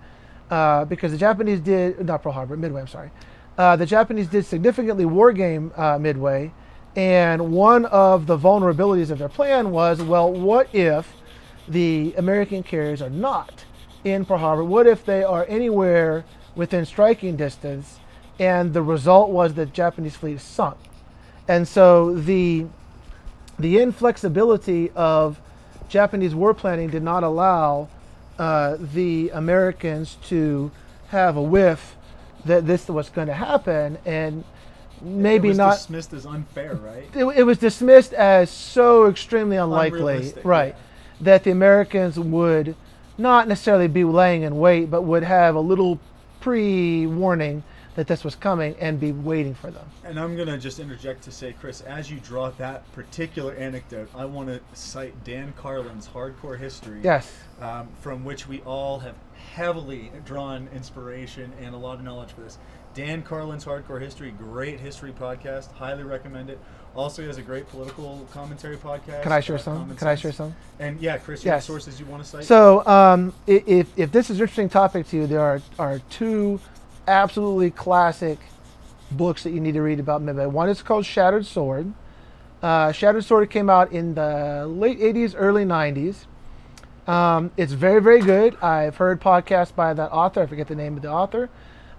[0.50, 2.80] uh, because the Japanese did not Pearl Harbor, Midway.
[2.80, 3.10] I'm sorry.
[3.58, 6.52] Uh, the Japanese did significantly wargame uh, Midway,
[6.94, 11.12] and one of the vulnerabilities of their plan was, well, what if
[11.68, 13.64] the American carriers are not
[14.04, 14.64] in Pearl Harbor?
[14.64, 17.98] What if they are anywhere within striking distance?
[18.38, 20.76] And the result was that Japanese fleet sunk.
[21.48, 22.66] And so the
[23.58, 25.40] the inflexibility of
[25.88, 27.88] Japanese war planning did not allow
[28.38, 30.70] uh, the Americans to
[31.08, 31.96] have a whiff
[32.44, 34.44] that this was going to happen, and
[35.00, 35.74] maybe it was not.
[35.74, 37.08] dismissed as unfair, right?
[37.14, 40.74] It, it was dismissed as so extremely unlikely, right?
[40.74, 40.82] yeah.
[41.20, 42.76] That the Americans would
[43.16, 45.98] not necessarily be laying in wait, but would have a little
[46.40, 47.62] pre-warning
[47.96, 49.84] that this was coming and be waiting for them.
[50.04, 54.26] And I'm gonna just interject to say, Chris, as you draw that particular anecdote, I
[54.26, 57.00] want to cite Dan Carlin's Hardcore History.
[57.02, 57.32] Yes.
[57.60, 59.14] um, from which we all have
[59.54, 62.58] heavily drawn inspiration and a lot of knowledge for this.
[62.94, 66.58] Dan Carlin's Hardcore History, great history podcast, highly recommend it.
[66.94, 69.22] Also, he has a great political commentary podcast.
[69.22, 69.96] Can I share uh, some?
[69.96, 70.54] Can I share some?
[70.78, 71.66] And yeah, Chris, you Yes.
[71.66, 72.44] sources you want to cite?
[72.44, 76.58] So, um, if, if this is an interesting topic to you, there are, are two
[77.06, 78.38] absolutely classic
[79.10, 80.46] books that you need to read about Midway.
[80.46, 81.92] One is called Shattered Sword.
[82.62, 86.26] Uh, Shattered Sword came out in the late 80s, early 90s.
[87.06, 88.56] Um, it's very, very good.
[88.62, 90.42] I've heard podcasts by that author.
[90.42, 91.48] I forget the name of the author.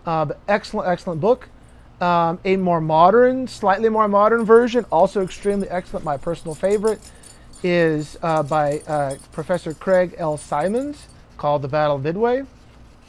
[0.06, 1.50] Uh, but excellent, excellent book.
[2.02, 6.06] Um, a more modern, slightly more modern version, also extremely excellent.
[6.06, 7.00] My personal favorite
[7.64, 10.38] is uh, by uh, Professor Craig L.
[10.38, 12.44] Symonds called The Battle of Midway.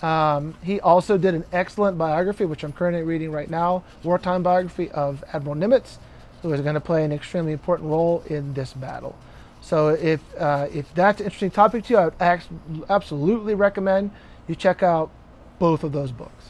[0.02, 4.90] Um, he also did an excellent biography, which I'm currently reading right now, wartime biography
[4.90, 5.98] of Admiral Nimitz,
[6.42, 9.16] who is going to play an extremely important role in this battle.
[9.60, 14.12] So if uh, if that's an interesting topic to you, I would absolutely recommend
[14.46, 15.10] you check out
[15.58, 16.44] both of those books.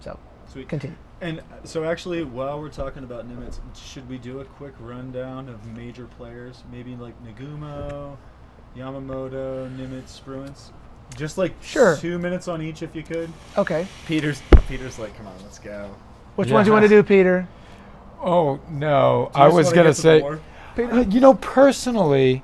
[0.00, 0.18] So
[0.50, 0.68] Sweet.
[0.68, 0.96] continue.
[1.20, 5.48] And uh, so, actually, while we're talking about Nimitz, should we do a quick rundown
[5.48, 6.62] of major players?
[6.70, 8.18] Maybe like Nagumo,
[8.76, 10.72] Yamamoto, Nimitz, Spruance?
[11.14, 11.96] Just like Sure.
[11.96, 13.32] two minutes on each, if you could.
[13.56, 13.86] Okay.
[14.06, 15.90] Peter's Peter's like, come on, let's go.
[16.34, 17.46] Which ones do you want to do, Peter?
[18.22, 20.20] Oh no, I was gonna say.
[20.20, 20.40] more?
[20.78, 22.42] Uh, You know, personally,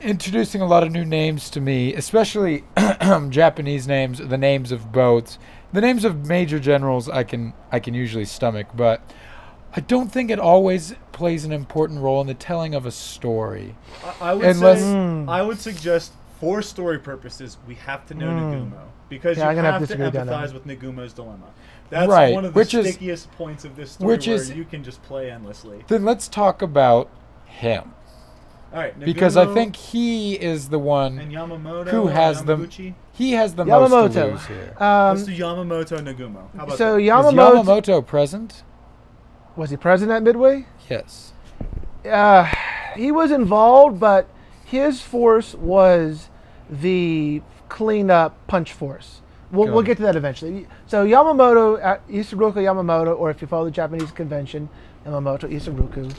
[0.00, 2.64] introducing a lot of new names to me, especially
[3.28, 5.38] Japanese names, the names of boats,
[5.72, 9.02] the names of major generals, I can I can usually stomach, but
[9.76, 13.76] I don't think it always plays an important role in the telling of a story.
[14.20, 15.28] I, I would Unless- say, Mm.
[15.28, 18.70] I would suggest, for story purposes, we have to know Mm.
[18.72, 20.54] Nagumo because Yeah, I'm you gonna have have to to disagree with that empathize one.
[20.54, 21.46] with Nagumo's dilemma.
[21.90, 24.50] That's Right, one of the which is- stickiest points of this story, which where is-
[24.50, 25.84] you can just play endlessly.
[25.88, 27.08] Then let's talk about
[27.46, 27.92] him
[28.72, 32.56] All right, because I think he is the one and Yamamoto who has the
[33.12, 34.30] he has the most to Yamamoto.
[34.32, 34.74] lose here.
[34.80, 36.42] Let's Um, do Yamamoto Nagumo.
[36.56, 37.02] How about so that?
[37.02, 38.62] Is Yamamoto, Yamamoto present?
[39.56, 40.66] was he present at Midway?
[40.88, 41.32] Yes.
[42.10, 42.46] Uh,
[42.96, 44.26] he was involved, but
[44.64, 46.29] his force was
[46.70, 49.20] the cleanup punch force.
[49.52, 50.68] We'll, we'll get to that eventually.
[50.86, 54.68] So Yamamoto, uh, Yamamoto, or if you follow the Japanese convention,
[55.04, 56.14] Yamamoto Isoroku,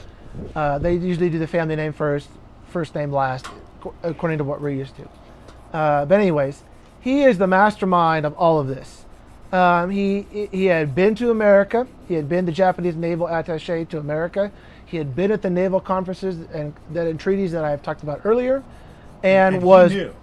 [0.54, 2.28] uh, they usually do the family name first,
[2.68, 3.46] first name last,
[4.02, 5.08] according to what we're used to.
[5.72, 6.62] Uh, but anyways,
[7.00, 9.04] he is the mastermind of all of this.
[9.50, 11.86] Um, he he had been to America.
[12.08, 14.50] He had been the Japanese naval attaché to America.
[14.86, 18.02] He had been at the naval conferences and that and treaties that I have talked
[18.02, 18.62] about earlier,
[19.22, 20.14] and, And was he knew.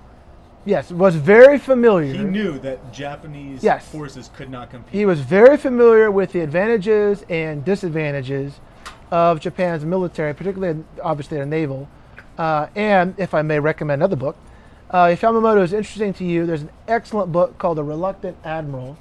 [0.66, 2.14] Yes was very familiar.
[2.14, 3.88] He knew that Japanese Yes.
[3.88, 4.94] forces could not compete.
[4.94, 8.60] He was very familiar with the advantages and disadvantages
[9.12, 11.88] of Japan's military, particularly obviously their naval.
[12.38, 14.38] Uh, and if I may recommend another book,
[14.92, 18.98] uh, if Yamamoto is interesting to you, there's an excellent book called The Reluctant Admiral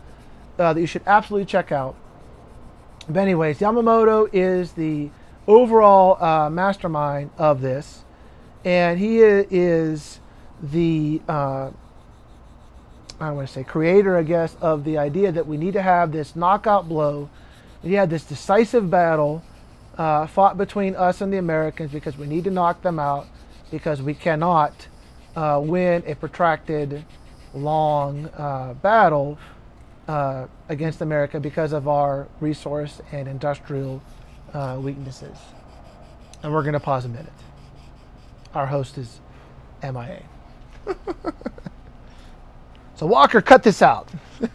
[0.58, 1.94] uh, that you should absolutely check out.
[3.08, 5.10] But anyways, Yamamoto is the
[5.46, 8.04] overall uh, mastermind of this,
[8.64, 10.20] and he is
[10.62, 11.70] the uh,
[13.20, 16.12] I want to say creator, I guess, of the idea that we need to have
[16.12, 17.28] this knockout blow.
[17.82, 19.42] We have this decisive battle
[19.96, 23.26] uh, fought between us and the Americans because we need to knock them out
[23.72, 24.86] because we cannot
[25.34, 27.04] uh, win a protracted,
[27.54, 29.36] long uh, battle
[30.06, 34.00] uh, against America because of our resource and industrial
[34.54, 35.36] uh, weaknesses.
[36.42, 37.32] And we're going to pause a minute.
[38.54, 39.20] Our host is
[39.82, 40.22] MIA.
[42.94, 44.08] So Walker, cut this out.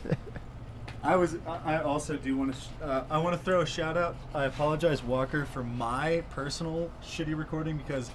[1.04, 1.36] I was.
[1.66, 2.60] I also do want to.
[2.62, 4.16] Sh- uh, I want to throw a shout out.
[4.34, 8.10] I apologize, Walker, for my personal shitty recording because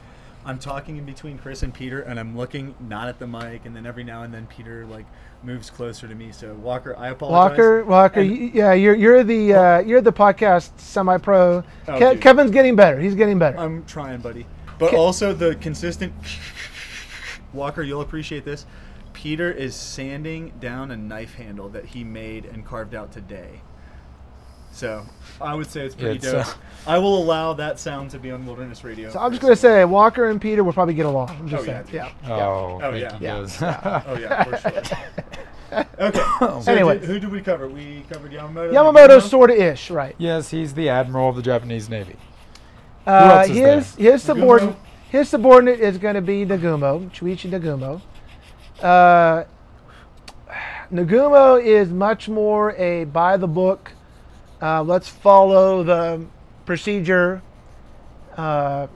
[0.46, 3.76] I'm talking in between Chris and Peter, and I'm looking not at the mic, and
[3.76, 5.04] then every now and then Peter like
[5.42, 6.32] moves closer to me.
[6.32, 7.50] So Walker, I apologize.
[7.58, 11.62] Walker, Walker, And- yeah, you're you're the uh, you're the podcast semi-pro.
[11.88, 12.98] Oh, Ke- Kevin's getting better.
[12.98, 13.58] He's getting better.
[13.58, 14.46] I'm trying, buddy.
[14.78, 16.14] But Ca- also the consistent.
[17.58, 18.64] Walker, you'll appreciate this.
[19.12, 23.60] Peter is sanding down a knife handle that he made and carved out today.
[24.70, 25.04] So
[25.40, 26.46] I would say it's pretty It's, dope.
[26.46, 26.52] uh,
[26.86, 29.10] I will allow that sound to be on Wilderness Radio.
[29.10, 31.30] so I'm just gonna say Walker and Peter will probably get along.
[31.30, 31.94] I'm just Oh, yeah, saying.
[31.94, 32.04] Yeah.
[32.22, 32.30] dude.
[32.30, 33.18] Oh, Oh, it yeah.
[33.20, 34.02] Yeah.
[34.06, 35.84] Oh yeah, for sure.
[36.00, 36.62] okay.
[36.62, 37.00] So Anyways.
[37.00, 37.66] did- who did we cover?
[37.66, 38.72] We covered Yamamoto.
[38.72, 39.30] Yamamoto's Nagumo?
[39.30, 40.14] sort of ish, right?
[40.18, 42.16] yes, he's the admiral of the Japanese Navy.
[43.06, 44.26] Uh, else is his his Nagumo?
[44.26, 44.76] subordinate
[45.08, 48.00] his subordinate is going to be Nagumo, Chuichi Nagumo.
[48.82, 49.44] Uh,
[50.92, 53.92] Nagumo is much more a by the book.
[54.60, 56.24] Uh, let's follow the
[56.66, 57.42] procedure
[58.36, 58.86] uh,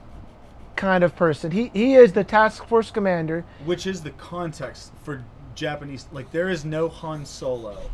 [0.75, 1.51] kind of person.
[1.51, 3.45] He he is the task force commander.
[3.65, 5.23] Which is the context for
[5.55, 6.07] Japanese?
[6.11, 7.89] Like there is no Han Solo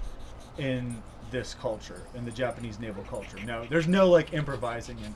[0.58, 3.38] in this culture, in the Japanese naval culture.
[3.46, 5.16] No, there's no like improvising and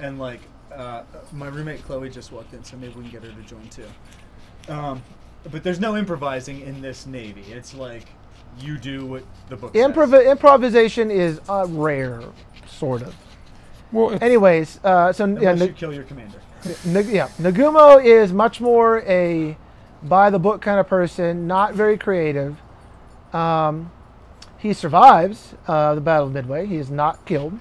[0.00, 0.40] and like
[0.74, 1.02] uh,
[1.32, 4.72] my roommate Chloe just walked in, so maybe we can get her to join too.
[4.72, 5.02] Um,
[5.50, 7.44] but there's no improvising in this navy.
[7.50, 8.06] It's like
[8.60, 9.84] you do what the book says.
[10.26, 12.22] Improvisation is uh, rare,
[12.66, 13.14] sort of.
[13.92, 16.40] Well, Anyways, uh, so yeah, Unless you kill your commander.
[16.84, 19.56] Nag- yeah, Nagumo is much more a
[20.02, 22.56] by the book kind of person, not very creative.
[23.32, 23.90] Um,
[24.58, 26.66] he survives uh, the Battle of Midway.
[26.66, 27.58] He is not killed,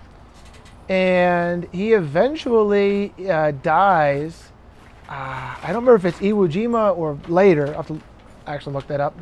[0.89, 4.51] and he eventually uh, dies.
[5.09, 7.67] Uh, I don't remember if it's Iwo Jima or later.
[7.73, 8.01] I have to
[8.45, 9.19] actually look that up.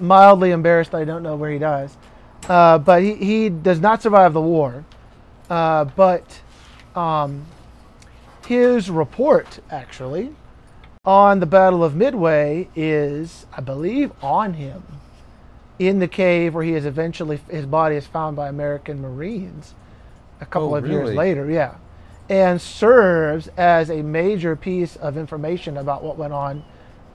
[0.00, 0.94] Mildly embarrassed.
[0.94, 1.96] I don't know where he dies,
[2.48, 4.84] uh, but he, he does not survive the war.
[5.48, 6.40] Uh, but
[6.94, 7.46] um,
[8.46, 10.34] his report actually
[11.04, 14.82] on the Battle of Midway is, I believe, on him
[15.78, 19.74] in the cave where he is eventually his body is found by American Marines
[20.40, 21.50] a couple Oh, of years later.
[21.50, 21.74] Yeah,
[22.28, 26.64] and serves as a major piece of information about what went on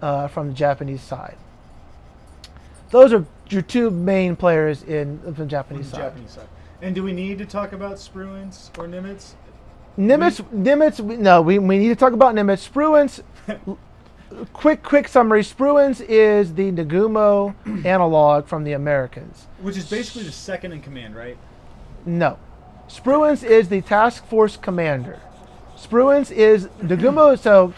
[0.01, 1.37] uh, from the Japanese side.
[2.91, 6.03] Those are your two main players in from the On Japanese the side.
[6.03, 6.47] Japanese side.
[6.81, 9.33] And do we need to talk about Spruance or Nimitz?
[9.97, 12.67] Nimitz, Nimitz, we- no, we, we need to talk about Nimitz.
[12.69, 13.21] Spruance,
[14.53, 15.41] quick, quick summary.
[15.43, 17.55] Spruance is the Nagumo
[17.85, 19.47] analog from the Americans.
[19.61, 21.37] Which is basically the second in command, right?
[22.05, 22.37] No.
[22.89, 25.19] Spruance is the task force commander.
[25.77, 27.73] Spruance is Nagumo, so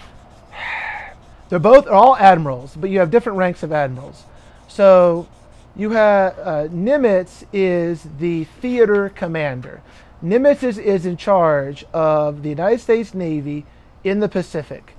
[1.49, 4.24] they're both, they're all admirals, but you have different ranks of admirals.
[4.68, 5.28] So
[5.76, 9.82] you have, uh, Nimitz is the theater commander.
[10.24, 13.66] Nimitz is, is in charge of the United States Navy
[14.03, 14.95] in the Pacific.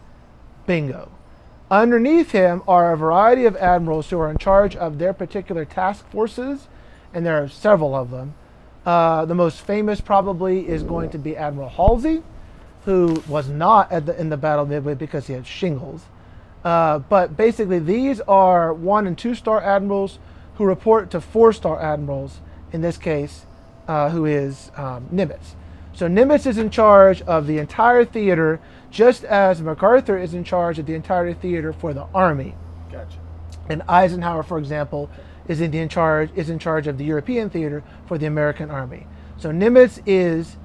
[0.66, 1.10] Bingo.
[1.70, 6.08] Underneath him are a variety of admirals who are in charge of their particular task
[6.10, 6.68] forces,
[7.12, 8.34] and there are several of them.
[8.86, 12.22] Uh, the most famous probably is going to be Admiral Halsey,
[12.84, 16.02] who was not at the, in the Battle of Midway because he had shingles.
[16.64, 20.20] Uh, but basically, these are one and two star admirals
[20.54, 22.38] who report to four star admirals,
[22.72, 23.44] in this case,
[23.88, 25.54] uh, who is um, Nimitz.
[25.92, 28.60] So Nimitz is in charge of the entire theater,
[28.90, 32.54] just as MacArthur is in charge of the entire theater for the Army.
[32.92, 33.18] Gotcha.
[33.68, 35.10] And Eisenhower, for example,
[35.48, 38.70] is in, the in charge is in charge of the European theater for the American
[38.70, 39.06] Army.
[39.38, 40.56] So Nimitz is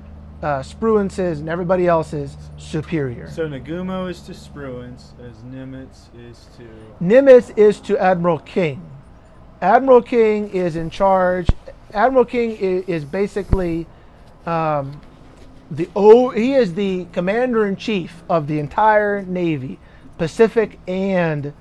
[0.41, 3.29] uh, Spruance's and everybody else's superior.
[3.29, 6.67] So Nagumo is to Spruance, as Nimitz is to.
[7.03, 8.81] Nimitz is to Admiral King.
[9.61, 11.47] Admiral King is in charge.
[11.93, 13.85] Admiral King is, is basically
[14.45, 14.99] um,
[15.69, 19.79] the oh he is the commander in chief of the entire Navy,
[20.17, 21.53] Pacific and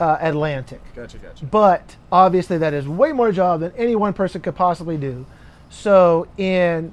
[0.00, 0.80] uh, Atlantic.
[0.94, 1.44] Gotcha, gotcha.
[1.44, 5.26] But obviously, that is way more job than any one person could possibly do.
[5.70, 6.92] So, in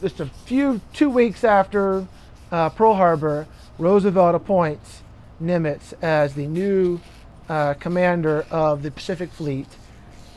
[0.00, 2.06] just a few two weeks after
[2.50, 3.46] uh, Pearl Harbor,
[3.78, 5.02] Roosevelt appoints
[5.42, 7.00] Nimitz as the new
[7.48, 9.66] uh, commander of the Pacific Fleet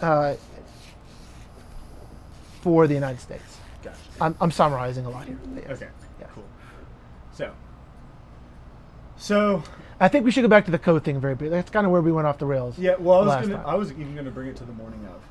[0.02, 0.36] uh,
[2.62, 3.58] for the United States.
[3.84, 3.98] Gotcha.
[4.20, 5.38] I'm, I'm summarizing a lot here.
[5.56, 5.70] yes.
[5.70, 5.88] Okay.
[6.20, 6.30] Yes.
[6.34, 6.44] Cool.
[7.34, 7.54] So.
[9.18, 9.64] So
[10.00, 11.56] I think we should go back to the code thing very briefly.
[11.58, 12.78] That's kind of where we went off the rails.
[12.78, 13.64] yeah, well, I was gonna.
[13.66, 15.22] I was even gonna bring it to the morning of.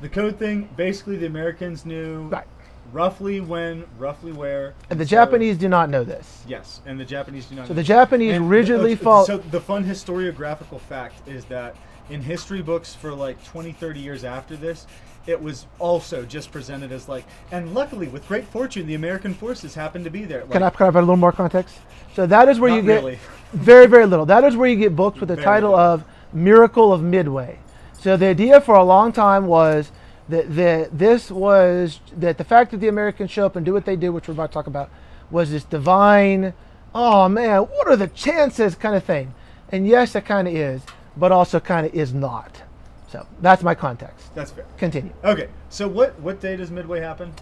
[0.00, 0.68] The code thing.
[0.76, 2.46] Basically, the Americans knew Right.
[2.92, 4.74] roughly when, roughly where.
[4.90, 6.44] And the so- Japanese do not know this.
[6.46, 7.66] Yes, and the Japanese do not.
[7.66, 7.82] So the.
[7.82, 9.24] Japanese And uh, rigidly the, follow.
[9.24, 11.74] So the fun historiographical fact is that
[12.10, 14.86] in history books for like 20, 30 years after this,
[15.28, 19.74] it was also just presented as like, and luckily with great fortune, the American forces
[19.74, 20.40] happened to be there.
[20.40, 21.76] Like, Can I provide a little more context?
[22.14, 23.18] So that is where you get really.
[23.52, 24.24] very, very little.
[24.24, 25.84] That is where you get books with the Very title little.
[25.84, 27.58] of "Miracle of Midway."
[28.00, 29.92] So the idea for a long time was
[30.30, 33.84] that that this was that the fact that the Americans show up and do what
[33.84, 34.88] they do, which we're about to talk about,
[35.30, 36.54] was this divine.
[36.94, 38.74] Oh man, what are the chances?
[38.74, 39.34] Kind of thing.
[39.70, 40.80] And yes, it kind of is,
[41.18, 42.62] but also kind of is not.
[43.08, 44.34] So that's my context.
[44.34, 44.66] That's fair.
[44.76, 45.12] Continue.
[45.24, 47.32] Okay, so what what day does Midway happen?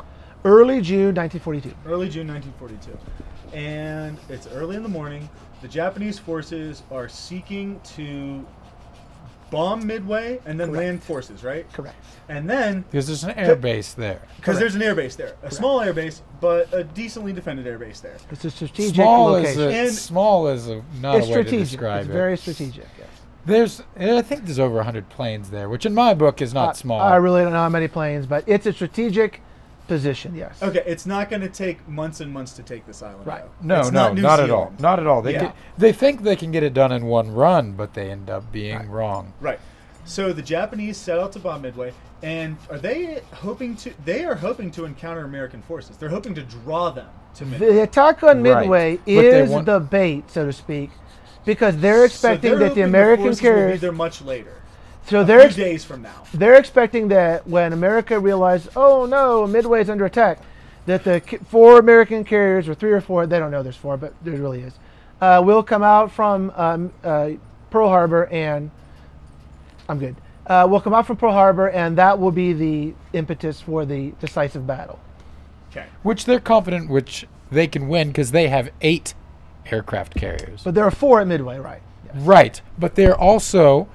[0.45, 1.75] Early June 1942.
[1.91, 5.29] Early June 1942, and it's early in the morning.
[5.63, 8.47] The Japanese forces are seeking to
[9.51, 10.85] bomb Midway and then Correct.
[10.87, 11.71] land forces, right?
[11.73, 11.97] Correct.
[12.29, 14.21] And then Because there's an air base there.
[14.37, 18.17] because there's an airbase there, a small airbase, but a decently defended airbase there.
[18.31, 19.63] It's a strategic Small is location.
[19.63, 21.69] a, And- small is a, not it's a way to strategic.
[21.71, 22.13] describe It's it.
[22.13, 22.87] very strategic.
[22.99, 23.09] Yes.
[23.47, 26.73] There's, I think there's over 100 planes there, which in my book is not I-
[26.73, 27.01] small.
[27.01, 29.41] I really don't know how many planes, but it's a strategic
[29.87, 30.35] position.
[30.35, 30.61] Yes.
[30.61, 33.25] Okay, it's not going to take months and months to take this island.
[33.25, 33.45] Right.
[33.61, 33.67] though.
[33.75, 34.73] no, It's no, New not, at all.
[34.81, 35.23] Not at all.
[35.23, 35.39] They Yeah.
[35.39, 38.51] can, they think they can get it done in one run, but they end up
[38.51, 38.89] being Right.
[38.89, 39.33] wrong.
[39.41, 39.61] Right.
[40.05, 41.93] So the Japanese set out to bomb Midway,
[42.23, 43.93] and are they hoping to?
[44.05, 45.97] They are hoping to encounter American forces.
[45.97, 47.73] They're hoping to draw them to Midway.
[47.75, 50.91] The attack on Midway But they is want- the bait, so to speak,
[51.47, 54.63] because they're expecting so they're that the hoping American forces will be there much later.
[55.07, 56.25] So a they're few ex- days from now.
[56.35, 60.41] they're expecting that when America realizes, oh no, Midway is under attack,
[60.87, 64.13] that the four American carriers, or three or four, they don't know there's four, but
[64.23, 64.75] there really is,
[65.21, 67.31] uh, will come out from um, uh,
[67.71, 68.71] Pearl Harbor and
[69.89, 70.17] I'm good.
[70.47, 74.13] uh, will come out from Pearl Harbor, and that will be the impetus for the
[74.21, 74.99] decisive battle.
[75.71, 75.87] Okay.
[76.03, 79.15] Which they're confident which they can win because they have eight
[79.71, 80.63] aircraft carriers.
[80.65, 81.83] But there are four at Midway, right?
[82.15, 83.89] Right, but they're also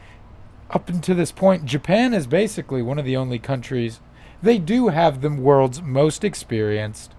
[0.69, 1.65] up until this point.
[1.65, 3.99] Japan is basically one of the only countries.
[4.43, 7.13] They do have the world's most experienced,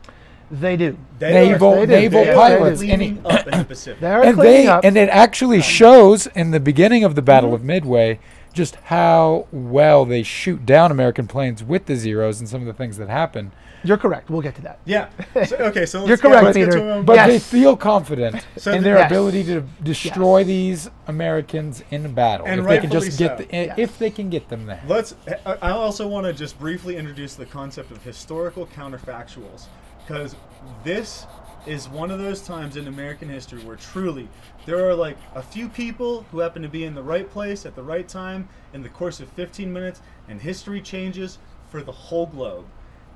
[0.50, 0.98] They do.
[1.18, 2.00] They Naval- are, they do.
[2.02, 2.80] naval They are pilots.
[2.80, 4.00] cleaning Any- up in the Pacific.
[4.02, 4.84] They're and they up.
[4.84, 7.54] and it actually shows in the beginning of the Battle mm-hmm.
[7.56, 8.20] of Midway
[8.52, 12.74] just how well they shoot down American planes with the zeros and some of the
[12.74, 13.52] things that happen.
[13.84, 14.30] You're correct.
[14.30, 14.78] We'll get to that.
[14.84, 15.08] Yeah.
[15.46, 16.78] So, okay, so let's You're get- correct, let's get Peter.
[16.78, 16.94] to.
[16.98, 17.28] Um, but Yes.
[17.28, 19.10] they feel confident So in their Yes.
[19.10, 22.46] ability to destroy these Americans in battle.
[22.46, 23.44] And if they can rightfully just get so.
[23.44, 23.78] the, Yes.
[23.78, 24.82] if they can get them there.
[24.86, 25.14] Let's.
[25.46, 29.66] I I also want to just briefly introduce the concept of historical counterfactuals,
[30.06, 30.36] because
[30.84, 31.26] this
[31.66, 34.28] is one of those times in American history where truly
[34.66, 37.76] there are like a few people who happen to be in the right place at
[37.76, 41.38] the right time in the course of 15 minutes, and history changes
[41.70, 42.64] for the whole globe.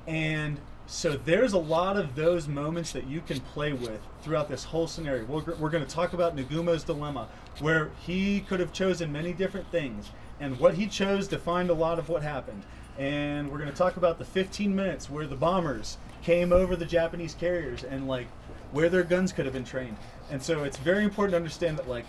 [0.07, 4.63] And so there's a lot of those moments that you can play with throughout this
[4.63, 5.25] whole scenario.
[5.25, 7.27] We're, we're going to talk about Nagumo's dilemma,
[7.59, 11.99] where he could have chosen many different things, and what he chose defined a lot
[11.99, 12.63] of what happened.
[12.97, 16.85] And we're going to talk about the 15 minutes where the bombers came over the
[16.85, 18.27] Japanese carriers and like
[18.71, 19.97] where their guns could have been trained.
[20.31, 22.05] And so it's very important to understand that like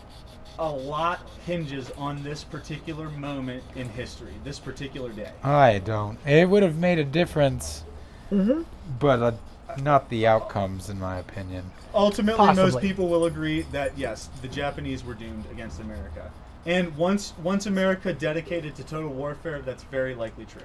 [0.59, 5.31] a lot hinges on this particular moment in history, this particular day.
[5.43, 6.19] I don't.
[6.27, 7.85] It would have made a difference,
[8.31, 8.63] Mm-hmm.
[8.99, 9.33] but uh,
[9.81, 11.65] not the outcomes, in my opinion.
[11.95, 16.31] Ultimately, most people will agree that yes, the Japanese were doomed against America.
[16.67, 20.61] And once once America dedicated to total warfare, that's very likely true.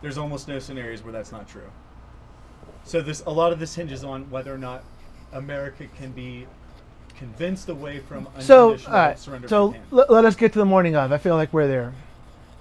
[0.00, 1.70] There's almost no scenarios where that's not true.
[2.84, 4.82] So this a lot of this hinges on whether or not
[5.32, 6.46] America can be
[7.16, 9.18] convinced away from So, unconditional all right.
[9.18, 9.48] surrender.
[9.48, 9.88] So to Japan.
[9.90, 11.12] let, let us get to the morning of.
[11.12, 11.92] I feel like we're there.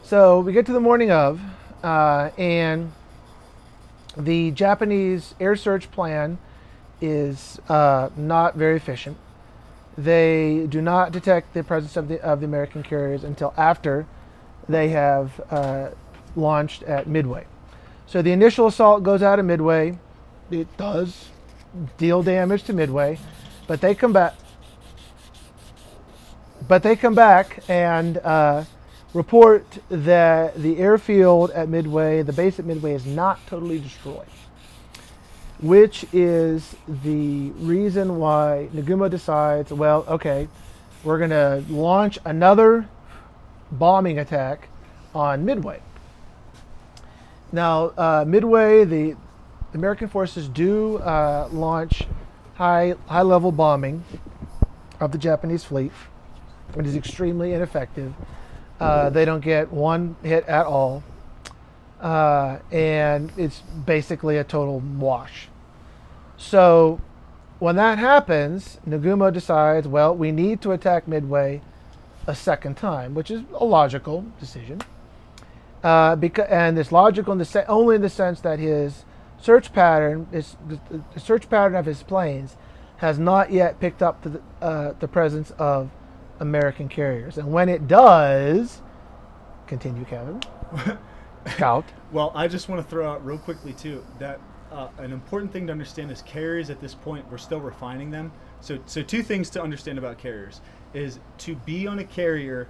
[0.03, 1.39] So we get to the morning of,
[1.83, 2.91] uh, and
[4.17, 6.37] the Japanese air search plan
[7.01, 9.17] is uh, not very efficient.
[9.97, 14.05] They do not detect the presence of the of the American carriers until after
[14.69, 15.89] they have uh,
[16.35, 17.45] launched at Midway.
[18.05, 19.97] So the initial assault goes out of Midway.
[20.51, 21.29] It does
[21.97, 23.19] deal damage to Midway,
[23.67, 24.35] but they come back.
[26.67, 28.65] But they come back and uh,
[29.17, 34.27] report that the airfield at Midway, the base at Midway, is not totally destroyed,
[35.59, 40.47] which is the reason why Nagumo decides, well, okay,
[41.03, 42.87] we're going to launch another
[43.71, 44.69] bombing attack
[45.15, 45.81] on Midway.
[47.51, 49.15] Now, uh, Midway, the
[49.73, 52.05] American forces do uh, launch
[52.53, 54.03] high high level bombing
[54.99, 55.91] of the Japanese fleet.
[56.77, 58.13] It is extremely ineffective.
[58.79, 61.03] Uh, they don't get one hit at all,
[61.99, 65.47] uh, and it's basically a total wash.
[66.37, 67.01] So,
[67.59, 71.61] when that happens, Nagumo decides, well, we need to attack Midway
[72.27, 74.81] a second time, which is a logical decision.
[75.83, 79.05] Uh, because, and it's logical in the se- only in the sense that his
[79.39, 80.79] search pattern, is the,
[81.19, 82.57] search pattern of his planes,
[82.97, 85.89] has not yet picked up the, uh, the presence of
[86.39, 87.37] American carriers.
[87.37, 88.81] And when it does,
[89.67, 90.41] continue, Kevin.
[91.47, 91.85] Scout.
[92.11, 94.39] Well, I just want to throw out real quickly too that
[94.71, 98.31] uh, an important thing to understand is carriers at this point we're still refining them.
[98.59, 100.61] So, so two things to understand about carriers
[100.93, 102.67] is to be on a carrier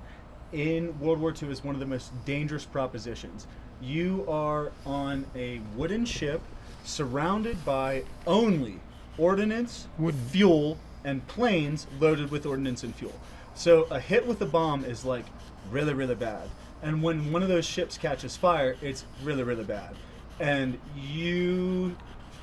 [0.53, 3.47] in World War II is one of the most dangerous propositions.
[3.81, 6.41] You are on a wooden ship
[6.83, 8.79] surrounded by only
[9.17, 10.19] ordnance, Wooden.
[10.27, 13.13] fuel, and planes loaded with ordnance and fuel.
[13.57, 15.25] So a hit with a bomb is like
[15.71, 16.47] really, really bad.
[16.83, 19.95] And when one of those ships catches fire, it's really, really bad.
[20.39, 21.97] And you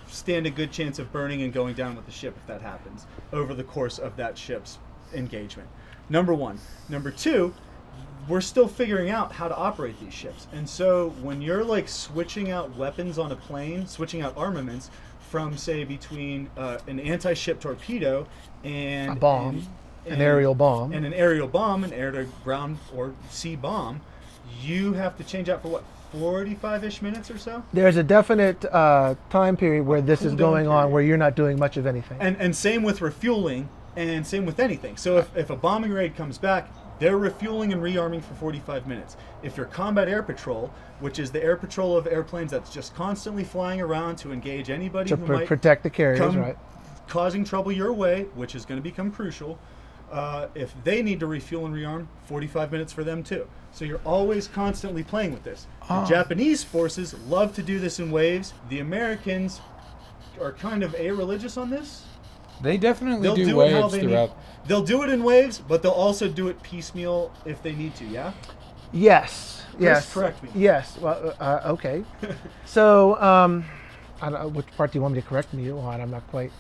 [0.09, 3.07] stand a good chance of burning and going down with the ship if that happens
[3.33, 4.79] over the course of that ship's
[5.15, 5.69] engagement.
[6.09, 6.59] Number one.
[6.89, 7.55] Number two,
[8.29, 10.49] we're still figuring out how to operate these ships.
[10.53, 14.91] And so when you're like switching out weapons on a plane, switching out armaments
[15.31, 18.27] from say between uh, an anti-ship torpedo
[18.65, 19.67] and A bomb,
[20.05, 20.93] and- an aerial bomb.
[20.93, 24.01] and an aerial bomb, an air to ground or sea bomb,
[24.63, 25.85] you have to change out for what
[26.15, 27.63] 45ish minutes or so.
[27.73, 31.35] There's a definite uh, time period where this is Cool going on where you're not
[31.35, 32.19] doing much of anything.
[32.21, 34.97] And and same with refueling, and same with anything.
[34.97, 39.17] So if, if a bombing raid comes back, they're refueling and rearming for 45 minutes.
[39.43, 43.43] If you're combat air patrol, which is the air patrol of airplanes that's just constantly
[43.43, 46.57] flying around to engage anybody to who pr- might protect the carriers, right?
[47.09, 49.59] causing trouble your way, which is going to become crucial.
[50.13, 53.49] Uh, if they need to refuel and rearm, 45 minutes for them too.
[53.73, 55.67] So you're always constantly playing with this.
[55.89, 56.05] The Ah.
[56.07, 58.55] Japanese forces love to do this in waves.
[58.69, 59.61] The Americans
[60.41, 62.05] are kind of a-religious on this.
[62.63, 64.29] They definitely They'll do, do, waves they throughout.
[64.29, 64.69] need.
[64.69, 68.05] They'll do it in waves, but they'll also do it piecemeal if they need to.
[68.05, 68.33] Yeah.
[68.93, 69.63] Yes.
[69.79, 70.13] yes.
[70.15, 70.51] correct me.
[70.55, 70.97] Yes.
[71.01, 72.05] Well, uh, uh, okay.
[72.65, 73.65] so, um,
[74.23, 76.01] I don't know which part do you want me to correct me on?
[76.01, 76.53] I'm not quite.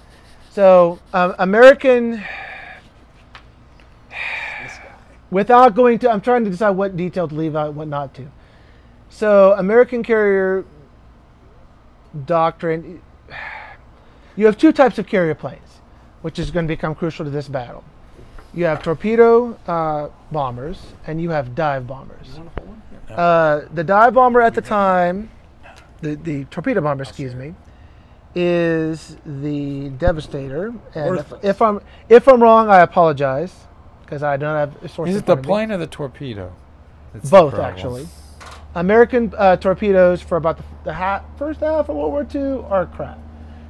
[0.50, 2.22] So, um, American.
[5.30, 8.30] Without going to, I'm trying to decide what detail to leave out, what not to.
[9.08, 10.64] So, American carrier
[12.26, 13.02] doctrine.
[14.36, 15.80] You have two types of carrier planes,
[16.22, 17.84] which is going to become crucial to this battle.
[18.52, 22.28] You have torpedo uh, bombers and you have dive bombers.
[22.28, 22.82] You want to hold one?
[23.08, 23.16] Here.
[23.16, 25.30] Uh, the dive bomber at the time,
[26.00, 27.54] the, the torpedo bomber, excuse me,
[28.34, 30.72] is the Devastator.
[30.94, 33.54] And if, if I'm if I'm wrong, I apologize
[34.14, 35.10] because I don't have a source.
[35.10, 35.48] Is it the front of me.
[35.48, 36.54] plane or the torpedo?
[37.12, 37.74] That's Both problem.
[37.74, 38.08] actually.
[38.76, 42.86] American uh, torpedoes for about the, the ha- first half of World War II are
[42.86, 43.18] crap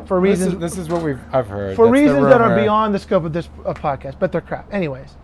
[0.07, 1.76] for This reasons is, this is what we've I've heard.
[1.76, 4.72] for That's reasons that are beyond the scope of this uh, podcast, but they're crap.
[4.72, 5.14] Anyways,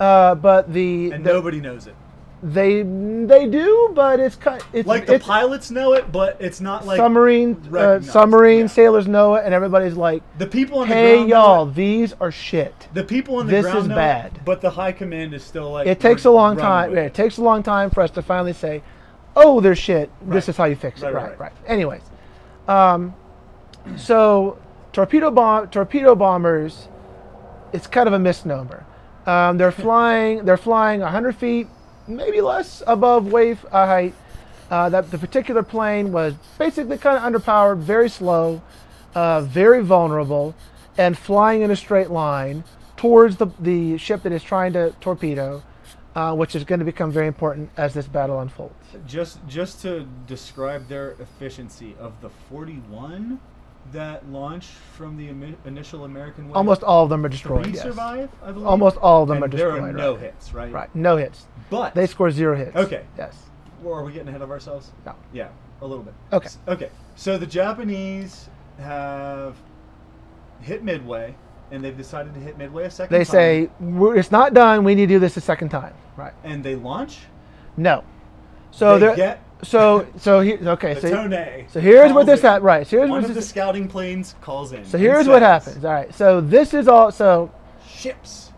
[0.00, 1.94] uh, but the, And the- nobody knows it.
[2.42, 6.60] They they do, but it's kind it's Like the it's, pilots know it, but it's
[6.60, 8.66] not like submarine uh, submarine yeah.
[8.68, 11.30] sailors know it, and everybody's like, the people on the "Hey, ground.
[11.30, 14.36] know y'all, these are shit." The people on the This ground is know bad.
[14.36, 15.88] It, but the high command is still like.
[15.88, 16.94] It takes a long time.
[16.94, 18.82] Yeah, it takes a long time for us to finally say,
[19.34, 20.08] "Oh, they're shit.
[20.22, 21.52] This is how you fix it." Right, Right, right, right.
[21.52, 21.52] right.
[21.66, 22.02] Anyways,
[22.68, 23.14] um,
[23.96, 24.58] so
[24.92, 26.86] torpedo bomb torpedo bombers,
[27.72, 28.84] it's kind of a misnomer.
[29.26, 30.44] Um, they're flying.
[30.44, 31.66] They're flying 100 feet,
[32.08, 34.14] maybe less above wave uh, height.
[34.70, 38.60] Uh, that the particular plane was basically kind of underpowered, very slow,
[39.14, 40.54] uh, very vulnerable,
[40.98, 42.62] and flying in a straight line
[42.98, 45.62] towards the, the ship that is trying to torpedo,
[46.14, 48.74] uh, which is going to become very important as this battle unfolds.
[49.06, 53.40] Just just to describe their efficiency of the 41
[53.92, 56.56] that launched from the imi- initial American wave.
[56.56, 57.64] Almost all of them are destroyed.
[57.64, 57.82] three yes.
[57.82, 58.30] survive.
[58.42, 58.66] I believe.
[58.66, 59.82] Almost all of them and are destroyed.
[59.82, 60.22] there are no right.
[60.22, 60.72] hits, right?
[60.72, 61.46] Right, no hits.
[61.70, 62.76] But They score zero hits.
[62.76, 63.04] Okay.
[63.16, 63.36] Yes.
[63.84, 64.90] Or are we getting ahead of ourselves?
[65.06, 65.14] No.
[65.32, 65.48] Yeah,
[65.80, 66.14] a little bit.
[66.32, 66.48] Okay.
[66.66, 66.90] Okay.
[67.16, 69.56] So the Japanese have
[70.60, 71.34] hit Midway,
[71.70, 73.32] and they've decided to hit Midway a second They time.
[73.32, 74.84] say "We're- it's not done.
[74.84, 75.94] We need to do this a second time.
[76.16, 76.32] Right.
[76.44, 77.20] And they launch.
[77.76, 78.02] No.
[78.70, 80.94] So they get So so he, okay.
[80.94, 81.66] the So Tone.
[81.68, 82.62] so here's what this at.
[82.62, 82.86] Right.
[82.86, 84.84] So here's One what of the scouting planes calls in.
[84.84, 85.84] so here's what happens.
[85.84, 86.14] All right.
[86.14, 87.10] So this is all.
[87.10, 87.50] So
[87.86, 88.52] Ships.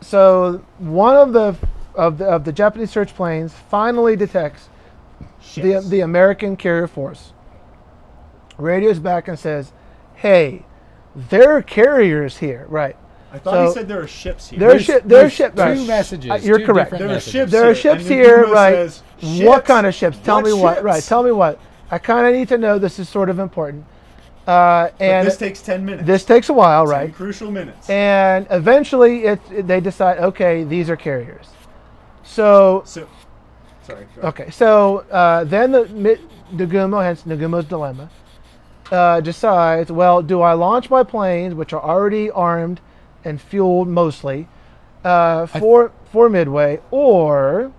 [0.00, 1.56] so one of the
[1.94, 4.68] of the of the Japanese search planes finally detects
[5.54, 7.32] the the American carrier force.
[8.58, 9.72] Radios back and says,
[10.16, 10.64] "Hey,
[11.16, 12.96] there are carriers here." Right.
[13.32, 14.58] I thought he so- said there are ships here.
[14.58, 15.54] There are There's- shi- there are ships.
[15.56, 15.86] two right.
[15.86, 16.90] messages, Uh, you're two correct.
[16.90, 17.32] different There are messages.
[17.32, 18.74] ships There are ships and here, right?
[18.90, 19.02] says,
[19.46, 20.18] What kind of ships?
[20.22, 20.82] Tell What me what.
[20.82, 21.02] Right.
[21.02, 21.58] Tell me what.
[21.90, 22.78] I kind of need to know.
[22.78, 23.84] This is sort of important.
[24.46, 26.04] Uh, But and this takes 10 minutes.
[26.06, 27.14] this takes a while, 10 right?
[27.14, 27.88] crucial minutes.
[27.88, 31.46] And eventually, it, it- they decide, okay, these are carriers.
[32.24, 33.06] So so,
[33.86, 34.06] sorry.
[34.24, 36.16] okay, so uh, then the Mi-
[36.54, 38.10] Nagumo, hence Nagumo's dilemma,
[38.90, 42.80] uh, decides, well, do I launch my planes, which are already armed
[43.24, 44.48] and fueled mostly,
[45.04, 47.72] uh, for for Midway, or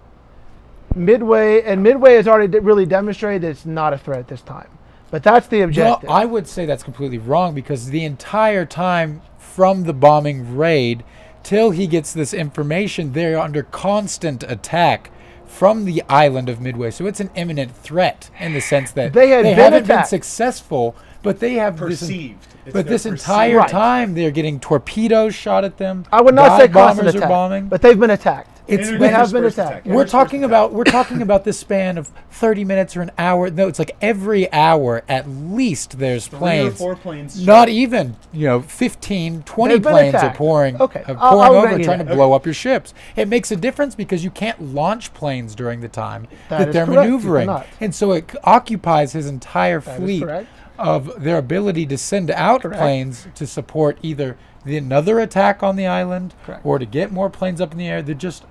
[0.95, 4.67] Midway, and Midway has already really demonstrated it's not a threat at this time.
[5.11, 6.09] But that's the Well, objective.
[6.09, 11.03] I would say that's completely wrong because the entire time from the bombing raid
[11.43, 15.11] till he gets this information, they're under constant attack
[15.45, 16.89] from the island of Midway.
[16.89, 20.95] So it's an imminent threat in the sense that They had been haven't been successful,
[21.23, 21.77] but they have.
[21.77, 22.45] Perceived.
[22.65, 23.67] It's But this perceived- entire Right.
[23.67, 26.05] time, they're getting torpedoes shot at them.
[26.13, 27.65] I would not dive say bombers attack, are bombing.
[27.67, 28.49] but they've been attacked.
[28.65, 29.85] It's they have been attacked.
[29.85, 33.49] attack, we're talking about we're talking about this span of 30 minutes or an hour.
[33.49, 36.77] No, it's like every hour at least there's Three or planes.
[36.77, 37.45] four planes.
[37.45, 40.35] Not even, you know, 15, 20 They've planes attacked.
[40.35, 42.07] are pouring, Okay, are I'll- pouring I'll over trying that.
[42.07, 42.93] to blow up your ships.
[43.17, 46.73] It makes a difference because you can't launch planes during the time That that, is
[46.73, 47.49] they're correct, maneuvering.
[47.81, 50.47] And so it occupies his entire That is fleet correct.
[50.83, 52.79] Of their ability to send out Correct.
[52.79, 56.65] planes to support either the, another attack on the island Correct.
[56.65, 58.01] or to get more planes up in the air.
[58.01, 58.43] They're just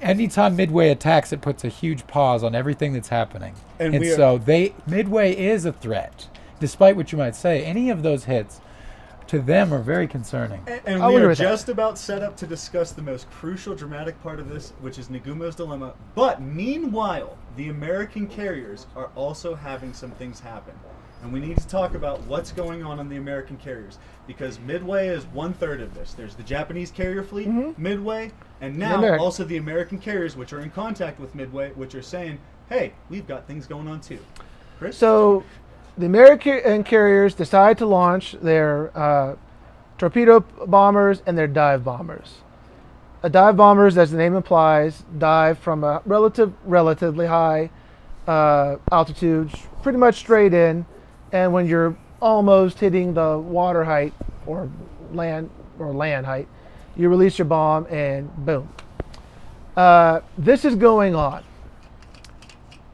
[0.00, 3.54] anytime Midway attacks, it puts a huge pause on everything that's happening.
[3.80, 6.28] And And, so they Midway is a threat,
[6.60, 7.64] despite what you might say.
[7.64, 8.60] Any of those hits
[9.26, 10.62] to them are very concerning.
[10.66, 11.44] And, and we are with that.
[11.44, 15.08] just about set up to discuss the most crucial, dramatic part of this, which is
[15.08, 15.94] Nagumo's dilemma.
[16.14, 20.74] But meanwhile, the American carriers are also having some things happen.
[21.24, 25.08] And we need to talk about what's going on on the American carriers because Midway
[25.08, 26.12] is one third of this.
[26.12, 27.76] There's the Japanese carrier fleet, Mhm.
[27.78, 32.02] Midway, and now also the American carriers, which are in contact with Midway, which are
[32.02, 34.18] saying, "Hey, we've got things going on too."
[34.78, 35.44] Chris, So,
[35.96, 39.34] the American carriers decide to launch their uh,
[39.96, 42.42] torpedo bombers and their dive bombers.
[43.22, 47.70] A dive bombers, as the name implies, dive from a relative, relatively high
[48.26, 49.50] uh, altitude,
[49.82, 50.84] pretty much straight in,
[51.34, 54.14] and when you're almost hitting the water height
[54.46, 54.70] or
[55.12, 56.46] land or land height,
[56.96, 58.72] you release your bomb and boom.
[59.76, 61.42] Uh, this is going on.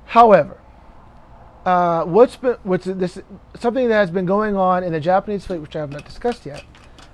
[0.07, 0.59] However,
[1.67, 3.21] uh, what's been what's this
[3.59, 6.47] something that has been going on in the Japanese fleet, which I have not discussed
[6.47, 6.65] yet,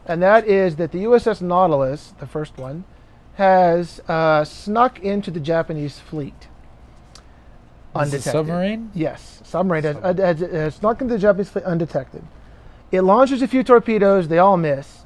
[0.06, 2.84] and that is that the USS Nautilus, the first one,
[3.34, 6.46] has uh, snuck into the Japanese fleet.
[8.00, 8.90] Is it submarine?
[8.94, 12.24] Yes, submarine has, uh, has, has snuck into the Japanese fleet undetected.
[12.92, 15.04] It launches a few torpedoes, they all miss,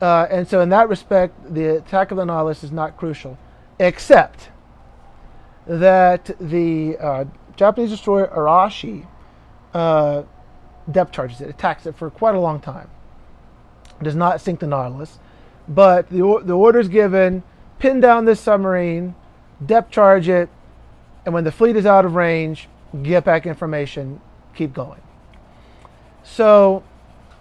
[0.00, 3.38] uh, and so in that respect, the attack of the Nautilus is not crucial,
[3.78, 4.50] except
[5.66, 7.24] that the uh,
[7.56, 9.06] Japanese destroyer Arashi
[9.72, 10.22] uh,
[10.90, 12.90] depth charges it, attacks it for quite a long time.
[14.02, 15.18] Does not sink the Nautilus,
[15.68, 17.42] but the the orders given:
[17.78, 19.14] pin down this submarine,
[19.64, 20.48] depth charge it,
[21.24, 22.68] and when the fleet is out of range,
[23.02, 24.20] get back information,
[24.54, 25.00] keep going.
[26.22, 26.82] So,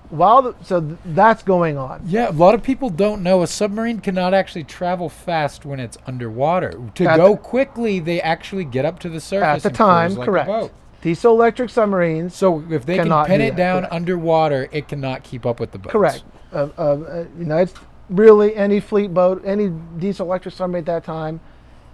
[0.10, 2.02] while the, so th- that's going on.
[2.06, 5.98] Yeah, a lot of people don't know a submarine cannot actually travel fast when it's
[6.06, 6.80] underwater.
[6.96, 9.66] To At go the- quickly, they actually get up to the surface.
[9.66, 10.74] At the time, like correct.
[11.02, 13.94] Diesel electric submarines, So if they can pin it down correct.
[13.94, 15.92] underwater, it cannot keep up with the boat.
[15.92, 16.24] correct.
[16.54, 17.76] Uh, uh, uh, United,
[18.10, 19.68] really, any fleet boat, any
[19.98, 21.42] diesel electric submarine at that time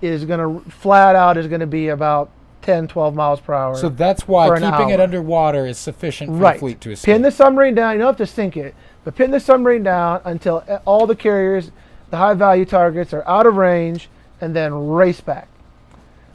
[0.02, 2.30] is going to flat out is going to be about
[2.62, 3.76] 10, 12 miles per hour.
[3.76, 6.54] So that's why For an keeping it underwater is sufficient for right.
[6.54, 7.14] the fleet to escape.
[7.14, 7.94] Pin the submarine down.
[7.94, 11.72] You don't have to sink it, but pin the submarine down until all the carriers,
[12.10, 14.10] the high value targets, are out of range,
[14.42, 15.48] and then race back.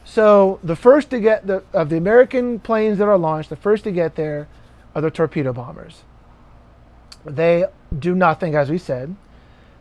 [0.05, 3.85] So the first to get the of the American planes that are launched, the first
[3.85, 4.49] to get there
[4.95, 6.03] are the torpedo bombers.
[7.25, 7.65] They
[7.99, 9.17] do nothing, as we said,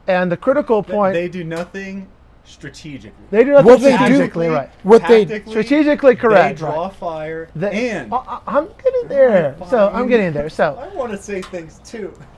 [0.08, 2.08] and the critical point they do nothing
[2.46, 3.12] strategically.
[3.32, 4.70] they do nothing Well, they do- strategically right.
[4.84, 6.94] What they- tactically, Strategically correct, They draw right.
[6.94, 9.56] fire, The- and I- I- I'm getting there.
[9.70, 10.08] So I'm Fine.
[10.10, 10.50] getting there.
[10.50, 12.14] So I want to say things too.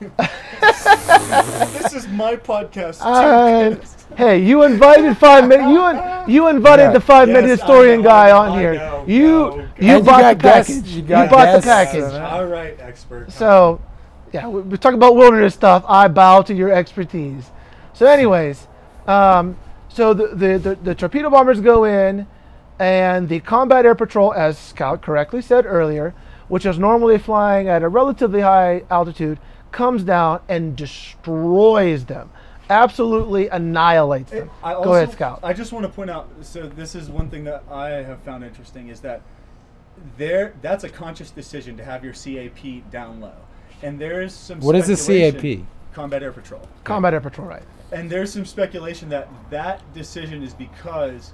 [0.60, 3.00] this is my podcast.
[3.02, 3.76] Uh,
[4.16, 5.68] hey, you invited five minutes.
[5.70, 6.92] You you invited Yeah.
[6.92, 8.74] the five minute Yes, I historian know, guy on I here.
[8.74, 9.96] know, you go, you go.
[9.96, 10.90] And bought you the got guests, package.
[10.90, 12.12] you You, bought the package.
[12.14, 13.30] All right, expert.
[13.32, 13.80] So,
[14.32, 15.84] yeah, we- we're talking about wilderness stuff.
[15.88, 17.50] I bow to your expertise.
[17.92, 18.66] So, anyways,
[19.06, 19.56] um,
[19.96, 22.26] so the, the, the, the torpedo bombers go in,
[22.78, 26.14] and the combat air patrol, as Scout correctly said earlier,
[26.48, 29.38] which is normally flying at a relatively high altitude,
[29.72, 32.30] comes down and destroys them,
[32.68, 34.50] absolutely annihilates them.
[34.62, 35.40] I go ahead, Scout.
[35.42, 36.28] I just want to point out.
[36.42, 39.22] So this is one thing that I have found interesting is that
[40.18, 43.32] there that's a conscious decision to have your CAP down low,
[43.82, 44.60] and there's some.
[44.60, 45.66] What is the CAP?
[45.94, 46.68] Combat Air Patrol.
[46.84, 47.62] combat air patrol, right?
[47.92, 51.32] And there's some speculation that that decision is because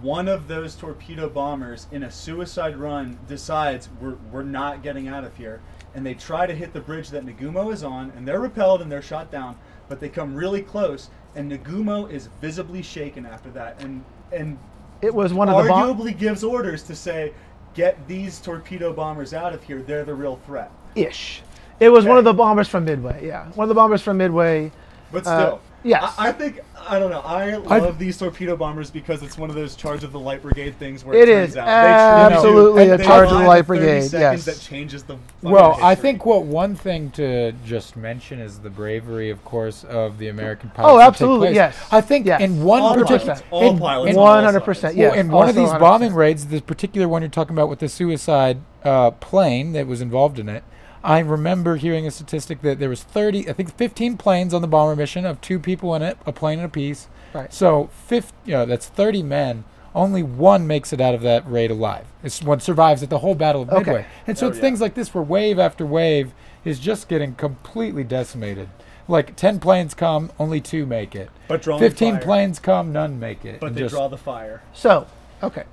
[0.00, 5.22] one of those torpedo bombers in a suicide run decides we're, we're not getting out
[5.24, 5.60] of here.
[5.94, 8.90] And they try to hit the bridge that Nagumo is on, and they're repelled and
[8.90, 13.82] they're shot down, but they come really close, and Nagumo is visibly shaken after that.
[13.82, 14.58] And, and
[15.02, 17.34] It was one of the bomb- arguably gives orders to say,
[17.74, 20.70] get these torpedo bombers out of here, they're the real threat.
[20.94, 21.42] ish.
[21.80, 23.26] It was one of the bombers from Midway.
[23.26, 24.70] Yeah, one of the bombers from Midway.
[25.10, 26.14] But Uh, still, yes.
[26.18, 27.20] I, I think I don't know.
[27.20, 30.42] I love I've- these torpedo bombers because it's one of those charge of the light
[30.42, 33.46] brigade things where It it, turns is out they truly absolutely a charge of the
[33.46, 34.44] light brigade, yes.
[34.44, 35.14] that changes the.
[35.16, 39.84] fucking Well, I think what one thing to just mention is the bravery, of course,
[39.84, 40.92] of the American pilots.
[40.92, 41.56] Oh, that take absolutely, place.
[41.56, 41.78] yes.
[41.92, 42.40] I think Yes.
[42.40, 44.64] in one All particular, pilots, all in, pilots in- One hundred sides.
[44.64, 44.96] percent.
[44.96, 45.16] well, Yes.
[45.16, 45.78] in one of these 100%.
[45.80, 50.00] bombing raids, the particular one you're talking about with the suicide uh, plane that was
[50.00, 50.64] involved in it,
[51.04, 54.68] I remember hearing a statistic that there was 30, I think 15 planes on the
[54.68, 57.08] bomber mission of two people in it, a plane and a piece.
[57.34, 57.52] Right.
[57.52, 59.64] So, 50, you know, that's 30 men.
[59.94, 62.06] Only one makes it out of that raid alive.
[62.22, 63.78] It's one survives at the whole Battle of Okay.
[63.78, 64.06] Midway.
[64.26, 64.62] And so Oh, it's yeah.
[64.62, 66.32] things like this where wave after wave
[66.64, 68.68] is just getting completely decimated.
[69.08, 71.28] Like 10 planes come, only two make it.
[71.48, 72.22] But drawing 15 fire.
[72.22, 73.60] planes come, none make it.
[73.60, 75.06] but they just- draw the fire, So,
[75.42, 75.64] okay,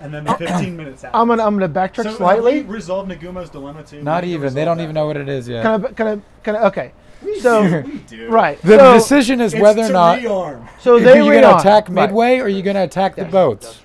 [0.00, 1.10] and then the 15 minutes out.
[1.14, 2.58] I'm gonna I'm gonna backtrack so slightly.
[2.58, 4.02] Have we resolved Nagumo's dilemma too.
[4.02, 4.54] Not We even.
[4.54, 4.82] They don't that.
[4.84, 5.62] even know what it is yet.
[5.62, 6.64] Kind of, kind of, kind of.
[6.64, 6.92] Okay.
[7.24, 8.28] We So- do.
[8.30, 8.60] Right.
[8.62, 10.68] the so, decision is whether or not rearm.
[10.80, 11.60] So they you're read going to on.
[11.60, 11.94] attack Right.
[12.06, 13.80] Midway or are you going to attack the boats.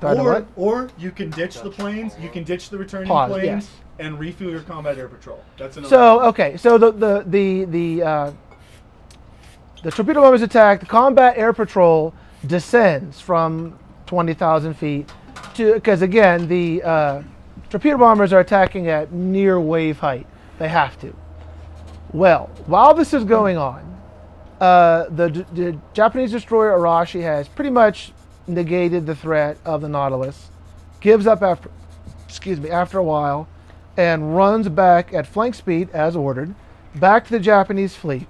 [0.00, 2.12] Do I know Or, or you can ditch the planes.
[2.20, 3.30] You can ditch the returning Pause.
[3.32, 3.44] planes.
[3.46, 3.70] Yes.
[3.98, 5.42] and refuel your combat air patrol.
[5.58, 5.90] That's another.
[5.90, 8.30] So okay, so the the the the uh,
[9.82, 10.78] the torpedo bombers attack.
[10.78, 12.14] The combat air patrol
[12.46, 13.76] descends from
[14.08, 15.08] twenty thousand feet
[15.56, 17.22] because again the uh,
[17.70, 20.26] torpedo bombers are attacking at near wave height.
[20.58, 21.14] They have to.
[22.12, 24.00] Well, while this is going on,
[24.60, 28.12] uh, the, the Japanese destroyer Arashi has pretty much
[28.46, 30.50] negated the threat of the Nautilus,
[31.00, 31.70] gives up after,
[32.26, 33.46] excuse me, after a while,
[33.98, 36.54] and runs back at flank speed as ordered,
[36.94, 38.26] back to the Japanese fleet.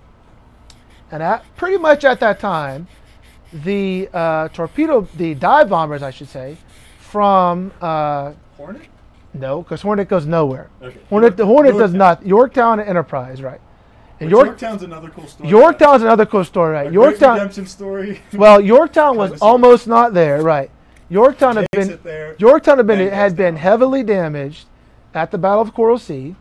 [1.10, 2.88] And at pretty much at that time,
[3.52, 6.56] the uh, torpedo, the dive bombers, I should say,
[6.98, 8.82] from uh, Hornet.
[9.34, 10.68] no, because Hornet goes nowhere.
[10.82, 10.98] Okay.
[11.08, 11.98] Hornet, the Hornet does Yorktown.
[11.98, 12.26] not.
[12.26, 13.60] Yorktown and Enterprise, right?
[14.20, 15.48] And York, Yorktown's another cool story.
[15.48, 16.84] Yorktown's another cool story, A right?
[16.86, 17.34] great Yorktown.
[17.34, 18.20] redemption story.
[18.32, 20.70] Well, Yorktown was almost not there, right?
[21.08, 22.34] Yorktown had been there.
[22.38, 23.62] Yorktown had been had been down.
[23.62, 24.66] heavily damaged
[25.14, 26.34] at the Battle of Coral Sea,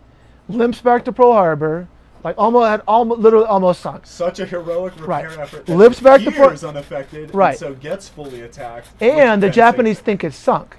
[0.50, 1.88] limps back to Pearl Harbor,
[2.28, 4.06] like almost had almost literally almost sunk.
[4.06, 5.40] Such a heroic repair Right.
[5.40, 5.70] effort.
[5.70, 7.34] Lips back to Pearl- unaffected.
[7.34, 7.52] Right.
[7.52, 8.90] And so gets fully attacked.
[9.02, 10.76] And the Japanese think it's sunk,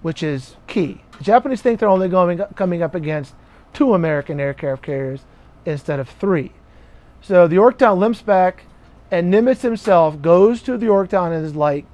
[0.00, 1.02] which is key.
[1.18, 3.34] The Japanese think they're only going coming up against
[3.74, 5.20] two American aircraft carriers
[5.66, 6.52] instead of three.
[7.20, 8.64] So the Yorktown limps back,
[9.10, 11.84] and Nimitz himself goes to the Yorktown and is like,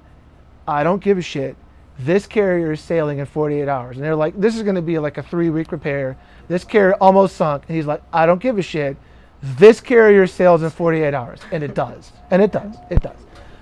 [0.69, 1.57] "I don't give a shit.
[1.99, 5.01] This carrier is sailing in 48 hours." And they're like, "This is going to be
[5.01, 6.17] like a three-week repair.
[6.53, 8.97] This carrier almost sunk." And he's like, "I don't give a shit.
[9.43, 13.17] This carrier sails in 48 hours," and it does, and it does, it does.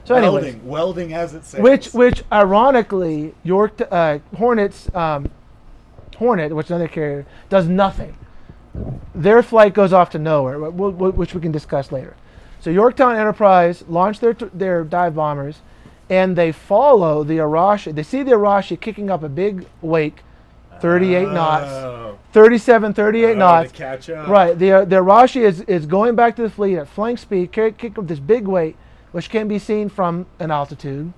[0.04, 1.60] So, anyways, welding, welding as it says.
[1.60, 5.30] which, which ironically, York uh, Hornets, um,
[6.18, 8.16] Hornet, which is another carrier, does nothing.
[9.14, 12.16] Their flight goes off to nowhere, wh- wh- wh- which we can discuss later.
[12.60, 15.60] So Yorktown Enterprise launched their their dive bombers,
[16.08, 17.94] and they follow the Arashi.
[17.94, 20.22] They see the Arashi kicking up a big wake,
[20.80, 22.18] 38 knots, Oh.
[22.32, 23.72] 37, 38 Oh, knots.
[23.72, 24.28] Catch up.
[24.28, 24.58] Right.
[24.58, 27.98] The the Arashi is, is going back to the fleet at flank speed, carry, kick
[27.98, 28.76] up this big weight,
[29.12, 31.12] which can be seen from an altitude.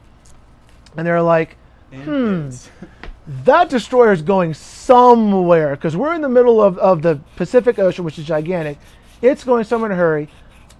[0.97, 1.57] And they're like,
[1.93, 2.51] Hmm.
[3.45, 8.05] that destroyer is going somewhere because we're in the middle of, of the Pacific Ocean,
[8.05, 8.79] which is gigantic.
[9.21, 10.29] It's going somewhere in a hurry.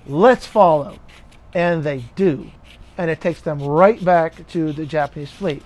[0.07, 0.99] Let's follow.
[1.55, 2.51] And they do.
[2.99, 5.63] And it takes them right back to the Japanese fleet.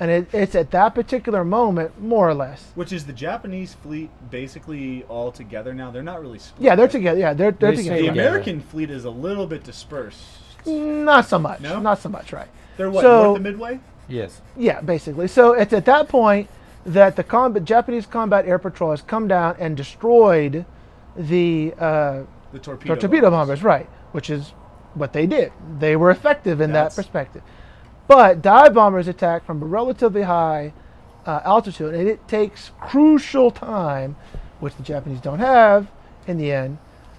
[0.00, 2.72] And it, it's at that particular moment, more or less.
[2.74, 5.90] Which is the Japanese fleet basically all together now?
[5.90, 6.64] They're not really split.
[6.64, 7.20] Yeah, they're together.
[7.20, 7.96] Yeah, they're, they're They together.
[7.96, 8.08] The right.
[8.14, 8.28] together.
[8.28, 10.22] American fleet is a little bit dispersed.
[10.66, 11.60] Not so much.
[11.60, 11.80] No?
[11.80, 12.48] Not so much, right?
[12.78, 13.80] They're what, So- north of Midway?
[14.08, 14.40] Yes.
[14.56, 15.28] Yeah, basically.
[15.28, 16.48] So it's at that point
[16.86, 20.64] that the combat, Japanese combat air patrol has come down and destroyed
[21.14, 22.22] the uh,
[22.52, 23.86] The torpedo, torpedo bombers, right?
[24.12, 24.48] Which is
[24.94, 25.52] what they did.
[25.78, 27.42] They were effective in That's- that perspective.
[28.10, 30.72] But dive bombers attack from a relatively high
[31.26, 34.16] uh, altitude, and it takes crucial time,
[34.58, 35.86] which the Japanese don't have
[36.26, 36.78] in the end,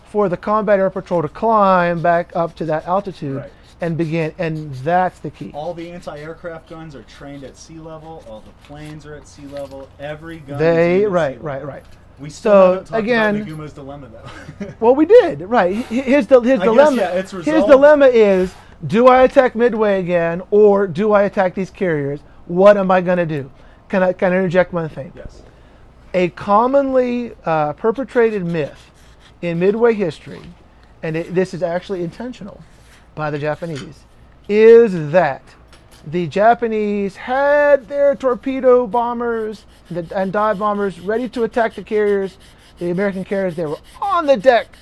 [0.10, 3.52] for the combat air patrol to climb back up to that altitude Right.
[3.80, 4.34] and begin.
[4.38, 5.52] And that's the key.
[5.54, 8.22] All the anti-aircraft guns are trained at sea level.
[8.28, 9.88] All the planes are at sea level.
[9.98, 10.60] Every gun.
[10.60, 11.86] They is at right, right, right.
[12.20, 14.68] We still So, again- Nagumo's dilemma though.
[14.82, 15.74] Well, we did right.
[15.74, 16.98] His his I guess, dilemma.
[16.98, 18.54] yeah, his dilemma is:
[18.86, 22.20] Do I attack Midway again, or do I attack these carriers?
[22.48, 23.52] What am I going to do?
[23.90, 25.14] Can I can I interject one thing?
[25.16, 25.44] yes.
[26.14, 28.92] A commonly uh, perpetrated myth
[29.42, 30.42] in Midway history,
[31.04, 32.64] and it, this is actually intentional
[33.14, 34.04] by the Japanese,
[34.50, 35.44] is that
[36.06, 42.38] the Japanese had their torpedo bombers and and dive bombers ready to attack the carriers,
[42.80, 43.56] the American carriers.
[43.56, 44.76] They were on the deck,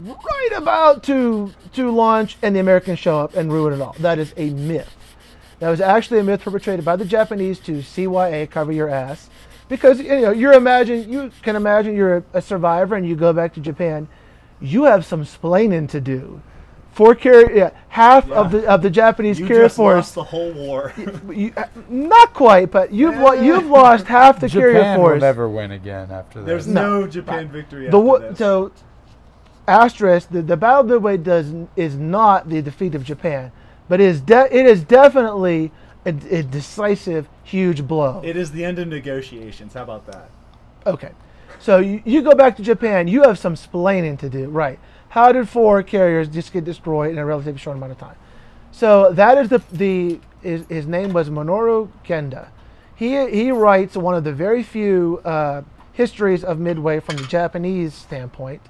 [0.00, 3.94] right about to to launch, and the Americans show up and ruin it all.
[4.00, 4.96] That is a myth.
[5.60, 9.28] That was actually a myth perpetrated by the Japanese to CYA, cover your ass,
[9.68, 13.32] because you know you're imagine you can imagine you're a, a survivor and you go
[13.32, 14.08] back to Japan,
[14.60, 16.40] you have some splaining to do.
[16.92, 19.96] Four carrier, yeah, half of the of the Japanese You carrier just force.
[19.96, 20.92] lost the whole war.
[21.32, 21.54] you,
[21.88, 23.42] not quite, but you've lo- Eh.
[23.44, 24.80] you've lost half the carrier force.
[24.82, 25.20] Japan will force.
[25.20, 26.46] never win again after that.
[26.46, 27.02] There's No.
[27.02, 27.82] no, Japan victory.
[27.82, 28.38] the after wa- this.
[28.38, 28.72] so
[29.68, 33.52] asterisk the, the battle of midway does is not the defeat of japan
[33.90, 35.72] but it is de- it is definitely
[36.06, 38.22] a, a decisive huge blow.
[38.24, 39.74] It is the end of negotiations.
[39.74, 40.30] How about that?
[40.86, 41.10] okay.
[41.58, 44.48] So you, you go back to japan you have some splaining to do.
[44.48, 44.78] Right.
[45.10, 48.16] How did four carriers just get destroyed in a relatively short amount of time?
[48.70, 52.48] So that is the the his, his name was minoru genda.
[52.94, 57.92] He he writes one of the very few uh, histories of midway from the japanese
[57.92, 58.62] standpoint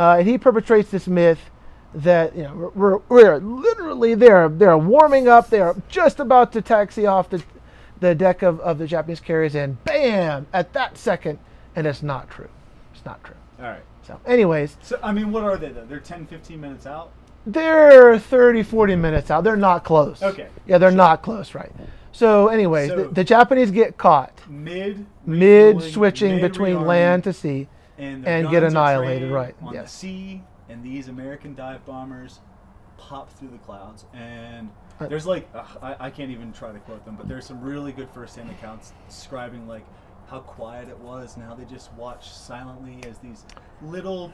[0.00, 1.50] uh, and he perpetrates this myth
[1.94, 7.04] that you know we're, we're literally there they're warming up they're just about to taxi
[7.04, 7.42] off the,
[7.98, 11.38] the deck of, of the japanese carriers and bam at that second
[11.76, 12.48] and it's not true.
[12.92, 13.36] It's not true.
[13.60, 13.82] All right.
[14.02, 15.84] So, anyways, So I mean, what are they though?
[15.84, 17.12] They're 10, 15 minutes out.
[17.46, 19.44] they're 30, 40 minutes out.
[19.44, 20.22] They're not close.
[20.22, 20.48] Okay.
[20.66, 21.72] Yeah, they're not close, right?
[22.12, 27.32] So, anyways, So- the, the Japanese get caught mid mid switching mid between land to
[27.32, 27.68] sea.
[28.00, 29.84] And, and get annihilated, right, On yes.
[29.84, 32.40] the sea, and these American dive bombers
[32.96, 34.04] pop through the clouds.
[34.12, 34.70] And
[35.00, 37.60] Uh, there's like, ugh, I, I can't even try to quote them, but there's some
[37.60, 39.84] really good first-hand accounts describing like
[40.28, 43.44] how quiet it was and how they just watched silently as these
[43.82, 44.32] little,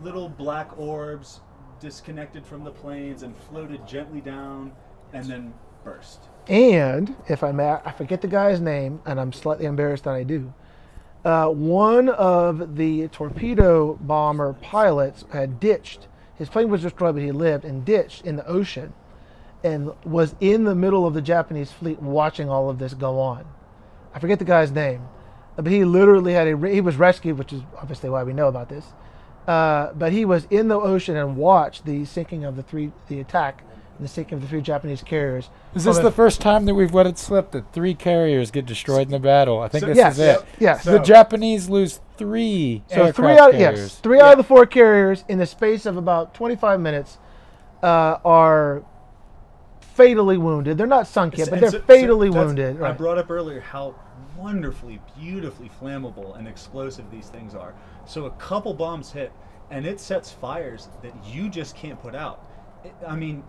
[0.00, 1.40] little black orbs
[1.80, 4.72] disconnected from the planes and floated gently down,
[5.12, 5.52] and then
[5.82, 6.28] burst.
[6.46, 10.22] And if I may, I forget the guy's name, and I'm slightly embarrassed that I
[10.22, 10.52] do.
[11.24, 16.06] Uh, one of the torpedo bomber pilots had ditched.
[16.36, 18.92] His plane was destroyed, but he lived and ditched in the ocean,
[19.62, 23.46] and was in the middle of the Japanese fleet watching all of this go on.
[24.14, 25.08] I forget the guy's name,
[25.56, 26.68] but he literally had a.
[26.68, 28.84] He was rescued, which is obviously why we know about this.
[29.46, 33.20] Uh, but he was in the ocean and watched the sinking of the three, the
[33.20, 33.62] attack,
[34.00, 35.50] the sinking of the three Japanese carriers.
[35.74, 39.02] Is this the first time that we've let it slip that three carriers get destroyed
[39.06, 39.60] in the battle?
[39.60, 40.44] I think So- this yes, is it.
[40.58, 40.84] yes.
[40.84, 43.78] the Japanese lose three So three out, carriers.
[43.80, 47.18] yes, three out of the four carriers in the space of about 25 minutes
[47.82, 48.82] uh, are
[49.80, 50.76] fatally wounded.
[50.78, 52.82] They're not sunk yet, but they're so- so fatally that's- wounded.
[52.82, 53.94] I brought up earlier how
[54.36, 57.74] wonderfully, beautifully flammable and explosive these things are.
[58.04, 59.32] So a couple bombs hit,
[59.70, 62.44] and it sets fires that you just can't put out.
[62.84, 63.44] I- I mean,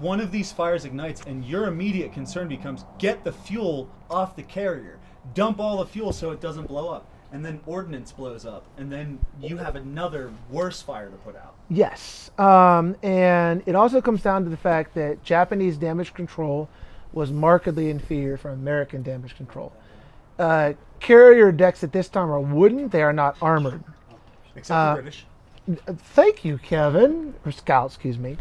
[0.00, 4.42] one of these fires ignites, and your immediate concern becomes get the fuel off the
[4.42, 4.98] carrier,
[5.34, 8.90] dump all the fuel so it doesn't blow up, and then ordnance blows up, and
[8.90, 11.54] then you have another worse fire to put out.
[11.68, 16.68] Yes, um, and it also comes down to the fact that Japanese damage control
[17.12, 19.72] was markedly inferior from American damage control.
[20.38, 23.82] Uh, carrier decks at this time are wooden; they are not armored.
[24.54, 25.26] Except Uh, the British.
[26.14, 28.36] Thank you, Kevin, or Scout, excuse me.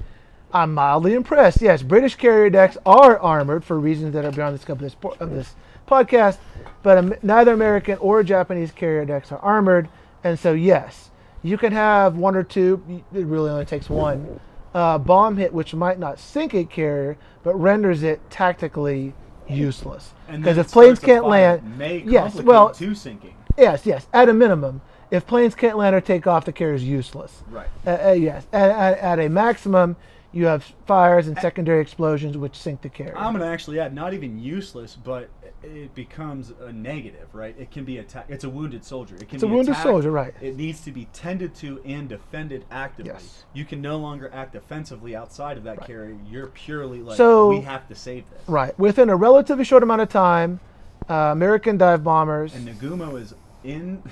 [0.56, 1.62] I'm mildly impressed.
[1.62, 4.96] Yes, British carrier decks are armored for reasons that are beyond the scope of this
[4.96, 5.54] po- of this
[5.86, 6.38] podcast,
[6.82, 9.90] but um, neither American or Japanese carrier decks are armored,
[10.24, 11.12] and so yes,
[11.44, 12.82] you can have one or two.
[13.14, 14.40] It really only takes one
[14.74, 19.14] uh, bomb hit, which might not sink a carrier, but renders it tactically
[19.50, 20.14] useless.
[20.30, 23.36] And Because if planes can't land, may yes, well, to sinking.
[23.58, 24.80] yes, yes, at a minimum,
[25.12, 27.44] if planes can't land or take off, the carrier is useless.
[27.52, 27.68] Right.
[27.86, 29.98] Uh, uh, yes, at, at, at a maximum,
[30.36, 33.18] you have fires and secondary explosions which sink the carrier.
[33.18, 35.30] I'm gonna actually add not even useless, but
[35.64, 37.56] it becomes a negative, right?
[37.58, 38.30] It can be attacked.
[38.30, 39.16] It's a wounded soldier.
[39.16, 39.88] It can It's a wounded attacked.
[39.88, 40.34] soldier, right.
[40.42, 43.14] It needs to be tended to and defended actively.
[43.14, 43.46] Yes.
[43.54, 46.18] You can no longer act offensively outside of that carrier.
[46.30, 48.42] You're purely like So- we have to save this.
[48.50, 48.78] right.
[48.78, 50.60] Within a relatively short amount of time,
[51.10, 52.54] uh, American dive bombers.
[52.54, 53.34] And Nagumo is
[53.64, 54.04] in.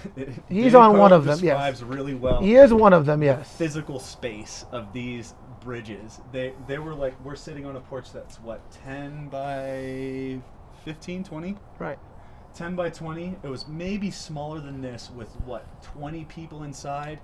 [0.50, 1.82] He's Dan on one of them, yes.
[1.84, 2.42] Really well.
[2.42, 3.54] he is one of them, yes.
[3.56, 6.20] physical space of these bridges.
[6.32, 10.40] They they were like we're sitting on a porch that's what 10 by
[10.86, 11.58] 15, 20?
[11.80, 12.00] Right.
[12.56, 13.38] 10 by 20.
[13.42, 17.20] It was maybe smaller than this with what 20 people inside.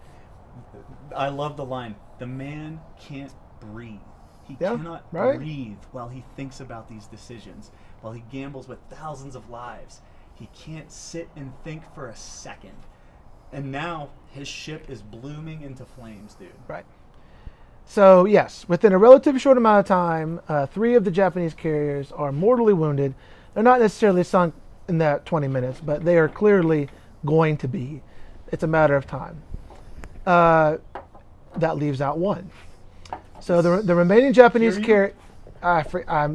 [1.15, 1.95] I love the line.
[2.17, 3.99] The man can't breathe.
[4.47, 5.37] He Yeah, cannot right.
[5.37, 7.69] breathe while he thinks about these decisions.
[8.01, 10.01] While he gambles with thousands of lives.
[10.33, 12.77] He can't sit and think for a second.
[13.51, 16.53] And now his ship is blooming into flames, dude.
[16.67, 16.85] Right.
[17.89, 22.11] So yes, within a relatively short amount of time, uh, three of the Japanese carriers
[22.11, 23.15] are mortally wounded.
[23.55, 24.53] They're not necessarily sunk
[24.87, 26.87] in that 20 minutes, but they are clearly
[27.25, 28.03] going to be.
[28.51, 29.41] It's a matter of time.
[30.23, 30.77] Uh,
[31.55, 32.51] that leaves out one.
[33.39, 34.85] So the, the remaining Japanese Hiryu?
[34.85, 35.13] carrier,
[35.63, 35.83] I,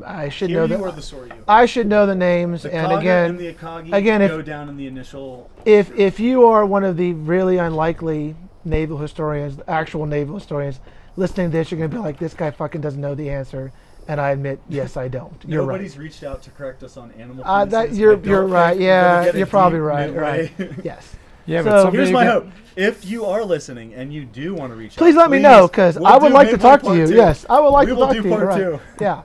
[0.05, 1.45] I should Here know that.
[1.47, 4.69] I should know the names, the and again, and the Akagi again, if- go down
[4.69, 5.49] in the initial.
[5.65, 8.35] if if you are one of the really unlikely
[8.65, 10.81] naval historians, actual naval historians,
[11.17, 13.73] listening to this, you're gonna be like, this guy fucking doesn't know the answer,
[14.09, 15.35] and I admit, yes, I don't.
[15.47, 16.05] You're Nobody's right.
[16.05, 17.45] reached out to correct us on animal.
[17.47, 18.79] Uh, that you're you're right.
[18.79, 20.13] Yeah, gonna you're probably right.
[20.13, 20.53] Right.
[20.85, 21.15] Yes.
[21.47, 22.49] Yeah, So- but somebody Here's my hope.
[22.77, 25.69] If you are listening and you do want to reach Please out, let me know,
[25.69, 27.07] because we'll I would like to talk to you.
[27.07, 27.15] Two.
[27.15, 28.35] Yes, I would like We to will talk do to you.
[28.35, 28.57] part right.
[28.59, 28.81] two.
[29.01, 29.23] Yeah.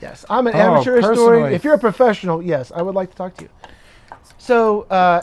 [0.00, 1.52] Yes, I'm an Oh, amateur historian.
[1.52, 3.50] If you're a professional, yes, I would like to talk to you.
[4.38, 5.22] So uh,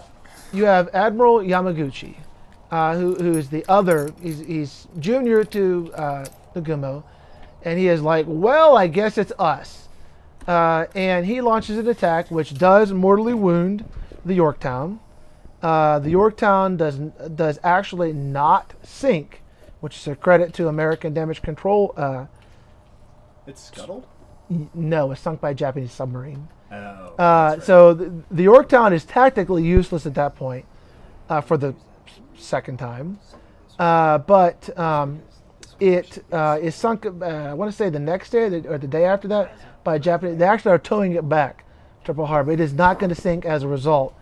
[0.53, 2.15] you have Admiral Yamaguchi,
[2.71, 4.09] uh, who who is the other.
[4.21, 7.03] He's he's junior to uh, Nagumo,
[7.63, 9.87] and he is like, well, I guess it's us.
[10.47, 13.83] Uh, and he launches an attack which does mortally wound
[14.23, 14.99] the Yorktown.
[15.61, 19.41] Uh, the Yorktown does does actually not sink,
[19.79, 21.93] which is a credit to American damage control.
[21.97, 22.25] Uh,
[23.47, 24.05] It's scuttled.
[24.75, 26.47] no, it's sunk by a Japanese submarine.
[26.71, 26.75] Oh.
[26.75, 27.63] Uh, right.
[27.63, 30.65] So the, the Yorktown is tactically useless at that point.
[31.29, 31.73] uh, for the
[32.37, 33.19] second time.
[33.77, 35.21] Uh, but um,
[35.79, 37.05] it uh, is sunk.
[37.05, 40.37] Uh, I want to say the next day or the, day after that by Japanese.
[40.37, 41.65] They actually are towing it back
[42.05, 42.51] to Pearl Harbor.
[42.51, 44.15] It is not going to sink as a result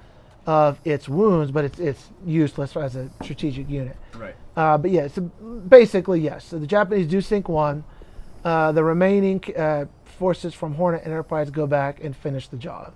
[0.45, 3.95] of its wounds, but it's it's useless as a strategic unit.
[4.15, 4.35] Right.
[4.55, 6.45] Uh, but yeah, so basically yes.
[6.45, 7.83] So the Japanese do sink one.
[8.43, 12.93] Uh, the remaining uh, forces from Hornet and Enterprise go back and finish the job.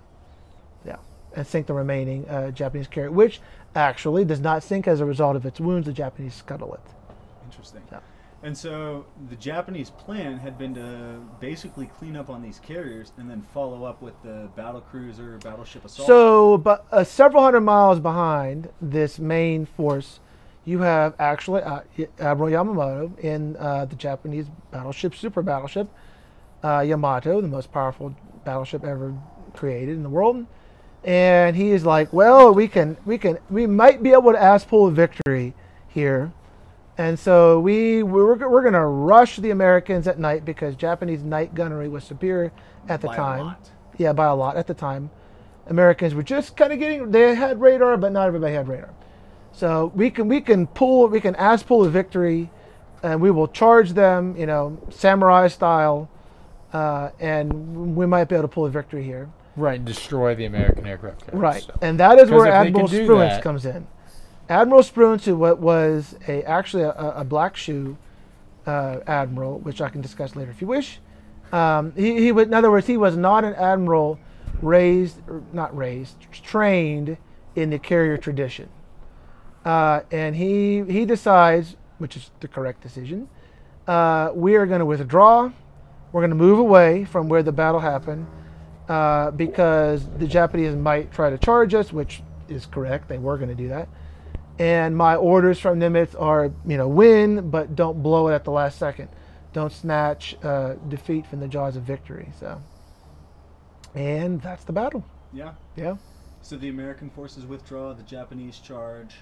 [0.84, 0.96] Yeah,
[1.34, 3.40] and sink the remaining uh, Japanese carrier, which
[3.78, 5.86] actually does not sink as a result of its wounds.
[5.86, 6.80] The Japanese scuttle it.
[7.44, 7.82] Interesting.
[7.90, 8.00] Yeah.
[8.42, 13.28] And so the Japanese plan had been to basically clean up on these carriers and
[13.28, 16.06] then follow up with the battle cruiser, battleship assault.
[16.06, 20.20] So, but uh, several hundred miles behind this main force,
[20.64, 21.80] you have actually uh,
[22.20, 25.88] Admiral Yamamoto in uh, the Japanese battleship, super battleship
[26.62, 28.14] uh, Yamato, the most powerful
[28.44, 29.14] battleship ever
[29.54, 30.46] created in the world.
[31.08, 34.68] And he is like, well, we can, we can, we might be able to ask
[34.68, 35.54] pull a victory
[35.88, 36.30] here.
[36.98, 41.54] And so we we're, we're going to rush the Americans at night because Japanese night
[41.54, 42.52] gunnery was superior
[42.90, 43.40] at the By a time.
[43.40, 43.70] lot.
[43.96, 45.08] Yeah, by a lot at the time.
[45.68, 48.92] Americans were just kind of getting they had radar, but not everybody had radar.
[49.52, 52.50] So we can we can pull we can ask pull a victory,
[53.02, 56.10] and we will charge them, you know, samurai style,
[56.74, 59.30] uh, and we might be able to pull a victory here.
[59.58, 61.40] Right, and destroy the American aircraft carriers.
[61.40, 63.86] Right, So- and that is where Admiral Spruance that- comes in.
[64.48, 67.98] Admiral Spruance, who wa- was a actually a, a black shoe
[68.66, 71.00] uh, admiral, which I can discuss later if you wish.
[71.52, 74.18] Um, he, he was, in other words, he was not an admiral
[74.62, 75.20] raised,
[75.52, 77.16] not raised, trained
[77.56, 78.68] in the carrier tradition.
[79.64, 83.28] Uh, and he he decides, which is the correct decision,
[83.86, 85.50] uh, we are going to withdraw.
[86.12, 88.26] We're going to move away from where the battle happened
[88.88, 93.08] uh, because the Japanese might try to charge us, which is correct.
[93.08, 93.88] They were going to do that.
[94.58, 98.50] And my orders from Nimitz are, you know, win, but don't blow it at the
[98.50, 99.08] last second.
[99.52, 102.30] Don't snatch uh, defeat from the jaws of victory.
[102.40, 102.60] So,
[103.94, 105.04] and that's the battle.
[105.32, 105.52] Yeah.
[105.76, 105.96] Yeah.
[106.42, 109.16] So the American forces withdraw, the Japanese charge.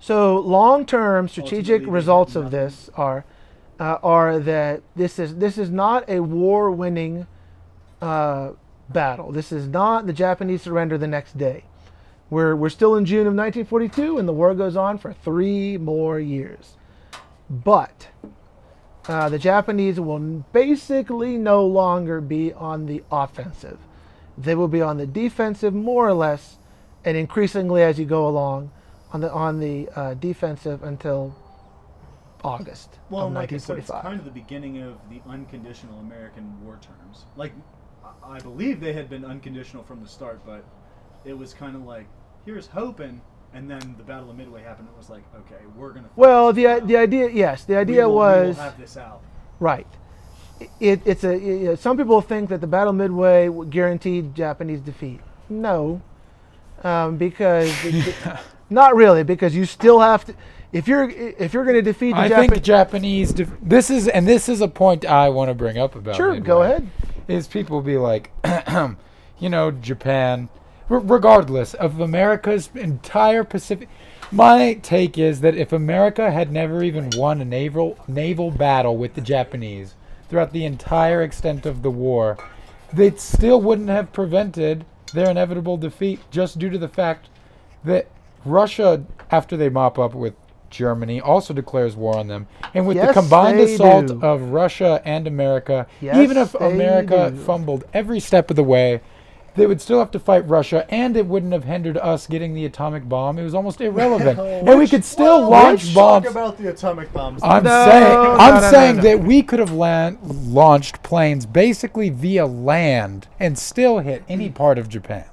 [0.00, 3.24] So long-term strategic Ultimately, results of this are
[3.78, 7.26] uh, are that this is this is not a war-winning
[8.04, 8.52] uh,
[8.90, 9.32] battle.
[9.32, 11.64] This is not the Japanese surrender the next day.
[12.30, 16.18] We're we're still in June of 1942, and the war goes on for three more
[16.20, 16.76] years.
[17.48, 18.08] But
[19.08, 20.18] uh, the Japanese will
[20.52, 23.78] basically no longer be on the offensive.
[24.36, 26.56] They will be on the defensive more or less,
[27.04, 28.70] and increasingly as you go along,
[29.12, 31.34] on the on the uh, defensive until
[32.42, 33.78] August Well, of like I 1945.
[33.78, 37.24] it's kind of the beginning of the unconditional American war terms.
[37.36, 37.52] Like,
[38.28, 40.64] I- I believe they had been unconditional from the start, but
[41.24, 42.06] it was kind of like,
[42.44, 43.20] here's hoping,
[43.54, 44.88] and then the Battle of Midway happened.
[44.92, 46.08] It was like, okay, we're gonna.
[46.16, 46.86] well, this the out.
[46.88, 49.20] the idea, yes, the We idea will- we will was have this out.
[49.60, 49.86] right.
[50.80, 55.20] It, it's a it- some people think that the Battle of Midway guaranteed Japanese defeat.
[55.48, 56.00] No,
[56.84, 57.72] um, because
[58.70, 60.34] not really, because you still have to.
[60.72, 63.32] If you're if you're going to defeat the I Japanese, think Japanese.
[63.32, 66.16] Def- this is and this is a point I want to bring up about.
[66.16, 66.88] sure, go ahead.
[67.26, 68.30] Is people be like,
[69.38, 70.48] you know, Japan,
[70.90, 73.88] r- regardless of America's entire Pacific.
[74.30, 79.14] My take is that if America had never even won a naval naval battle with
[79.14, 79.94] the Japanese
[80.28, 82.36] throughout the entire extent of the war,
[82.92, 87.28] they still wouldn't have prevented their inevitable defeat just due to the fact
[87.84, 88.08] that
[88.44, 90.34] Russia, after they mop up with
[90.74, 92.46] Germany, also declares war on them.
[92.74, 94.20] And with the combined assault do.
[94.20, 97.36] of Russia and America, Yes, even if America do.
[97.40, 99.00] fumbled every step of the way,
[99.56, 102.64] they would still have to fight Russia, and it wouldn't have hindered us getting the
[102.64, 103.38] atomic bomb.
[103.38, 106.24] It was almost irrelevant, and we could still launch Let's bombs.
[106.24, 107.40] Talk about the atomic bombs.
[107.44, 109.02] I'm No, saying, no, I'm no, no, saying no.
[109.02, 114.76] that we could have land, launched planes basically via land and still hit any part
[114.76, 115.26] of Japan.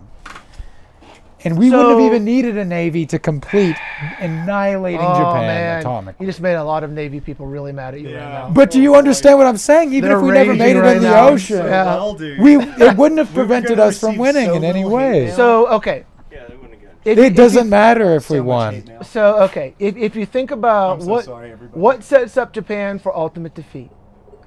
[1.43, 3.75] And we wouldn't have even needed a navy to complete
[4.19, 6.19] annihilating oh Japan man, atomically.
[6.19, 8.29] you just made a lot of Navy people really mad at you right Yeah.
[8.29, 8.49] now.
[8.51, 9.93] But do you understand what I'm saying?
[9.93, 11.29] Even They're if we never made it right in the now.
[11.29, 11.85] ocean, Yeah.
[11.85, 15.25] Well, we it wouldn't have prevented us from winning so in any way.
[15.25, 15.35] mail.
[15.35, 16.95] so okay, Yeah, they wouldn't get.
[17.05, 18.47] if, it if doesn't you, matter if we So much
[18.85, 19.03] won.
[19.03, 23.15] So okay, if, if you think about so what sorry, what sets up Japan for
[23.15, 23.89] ultimate defeat,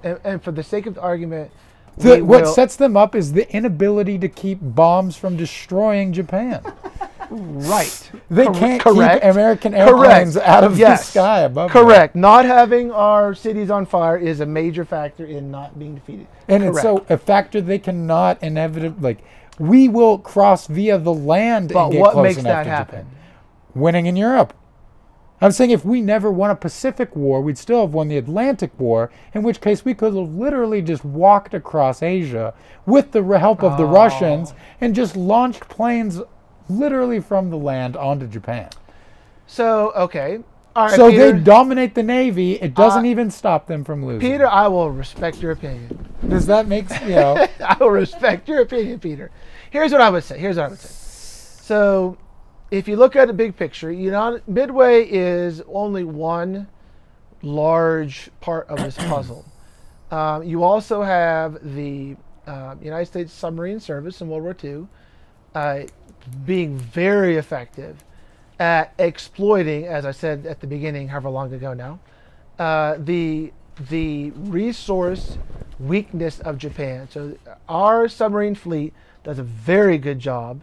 [0.04, 1.50] and, and for the sake of the argument,
[1.96, 6.62] The, what will- sets them up is the inability to keep bombs from destroying Japan.
[7.30, 9.22] right, They Cor- can't correct.
[9.22, 9.88] keep American Correct.
[9.88, 11.00] airplanes out of Yes.
[11.06, 11.84] the sky above them.
[11.84, 12.14] correct.
[12.16, 16.26] Not having our cities on fire is a major factor in not being defeated.
[16.48, 19.24] And it's so a factor they cannot inevitably like.
[19.58, 23.06] We will cross via the land But what makes that happen?
[23.06, 23.16] Japan.
[23.74, 24.52] winning in Europe.
[25.40, 28.70] I'm saying if we never won a Pacific War, we'd still have won the Atlantic
[28.78, 32.54] War, in which case we could have literally just walked across Asia
[32.86, 33.90] with the help of the Oh.
[33.90, 36.20] Russians and just launched planes
[36.68, 38.70] literally from the land onto Japan.
[39.46, 40.38] So okay,
[40.74, 41.32] all right, so Peter.
[41.32, 42.52] they dominate the Navy.
[42.54, 44.20] It doesn't Uh, even stop them from losing.
[44.30, 46.08] Peter, I will respect your opinion.
[46.26, 47.46] does that make s- you know?
[47.64, 49.30] I will respect your opinion, Peter.
[49.70, 50.38] Here's what I would say.
[50.38, 50.88] Here's what I would say.
[51.62, 52.16] So,
[52.74, 56.66] if you look at the big picture, you know, Midway is only one
[57.40, 59.44] large part of this puzzle.
[60.10, 62.14] Um, you also have the
[62.46, 64.86] uh, United States Submarine Service in World War II
[65.56, 65.88] uh,
[66.46, 68.04] being very effective
[68.60, 71.98] at exploiting, as I said at the beginning, however long ago now,
[72.60, 73.52] uh, the
[73.90, 75.38] the resource
[75.80, 77.08] weakness of Japan.
[77.10, 77.36] So
[77.68, 78.92] our submarine fleet
[79.24, 80.60] does a very good job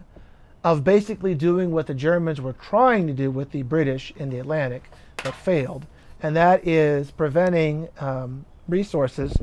[0.64, 4.40] of basically doing what the Germans were trying to do with the British in the
[4.40, 4.84] Atlantic,
[5.24, 5.86] but failed,
[6.22, 9.34] and that is preventing um, resources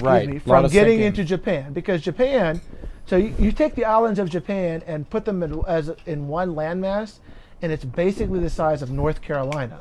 [0.00, 0.28] right.
[0.28, 1.06] me, from getting sinking.
[1.06, 2.60] into Japan because Japan.
[3.06, 6.54] So you, you take the islands of Japan and put them in, as in one
[6.54, 7.18] landmass,
[7.60, 9.80] and it's basically the size of North Carolina.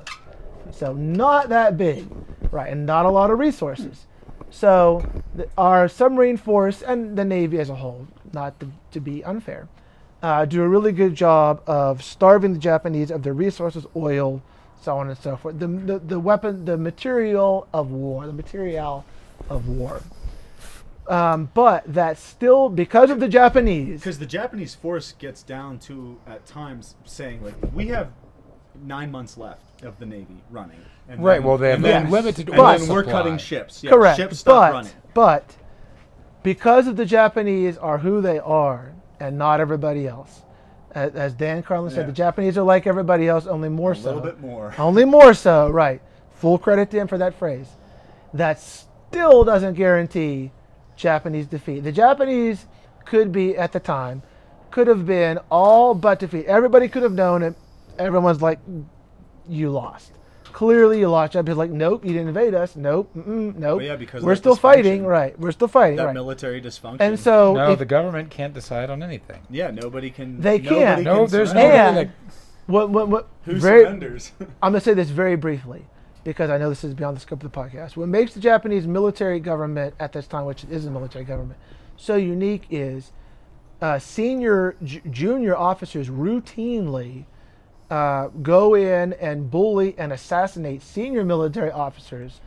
[0.71, 2.07] So not that big,
[2.51, 2.71] right?
[2.71, 4.07] And not a lot of resources.
[4.49, 5.03] So
[5.35, 9.67] the, our submarine force and the Navy as a whole, not to, to be unfair,
[10.21, 14.41] uh, do a really good job of starving the Japanese of their resources, oil,
[14.81, 15.59] so on and so forth.
[15.59, 19.05] The, the, the weapon, the material of war, the material
[19.49, 20.01] of war.
[21.07, 23.99] Um, but that's still because of the Japanese.
[24.01, 28.11] Because the Japanese force gets down to at times saying like we have
[28.83, 30.79] nine months left of the navy running.
[31.07, 33.11] And Right, then- well, they have and then- unlimited and oil then we're supply.
[33.11, 33.83] cutting ships.
[33.83, 34.17] Yeah, Correct.
[34.17, 34.91] Ships stop but running.
[35.15, 35.55] but
[36.43, 40.41] because of the Japanese are who they are and not everybody else.
[40.91, 42.05] As, as Dan Carlin said, Yeah.
[42.07, 44.01] the Japanese are like everybody else, only more A so.
[44.01, 44.73] A little bit more.
[44.79, 46.01] Only more so, right.
[46.35, 47.67] Full credit to him for that phrase.
[48.33, 50.51] That still doesn't guarantee
[50.95, 51.81] Japanese defeat.
[51.81, 52.65] The Japanese
[53.05, 54.23] could be, at the time,
[54.71, 56.45] could have been all but defeat.
[56.45, 57.55] Everybody could have known it.
[57.97, 58.59] Everyone's like,
[59.47, 60.11] you lost.
[60.53, 61.33] Clearly, you lost.
[61.33, 62.75] Japanese like, nope, you didn't invade us.
[62.75, 63.79] Nope, mm-mm, nope.
[63.79, 65.37] But yeah, because we're still fighting, right?
[65.39, 66.13] We're still fighting, That right?
[66.13, 66.97] military dysfunction.
[67.01, 69.41] And so, No, if, the government can't decide on anything.
[69.49, 70.41] yeah, nobody can.
[70.41, 71.03] They can't.
[71.03, 71.73] No, can there's surrender.
[71.77, 72.15] nobody And- that
[72.67, 74.31] what, what, what, Who very, surrenders?
[74.61, 75.85] I'm going to say this very briefly
[76.23, 77.95] because I know this is beyond the scope of the podcast.
[77.97, 81.59] What makes the Japanese military government at this time, which is a military government,
[81.97, 83.11] so unique is
[83.81, 87.25] uh, senior, j- junior officers routinely
[87.89, 92.39] uh, go in and bully and assassinate senior military officers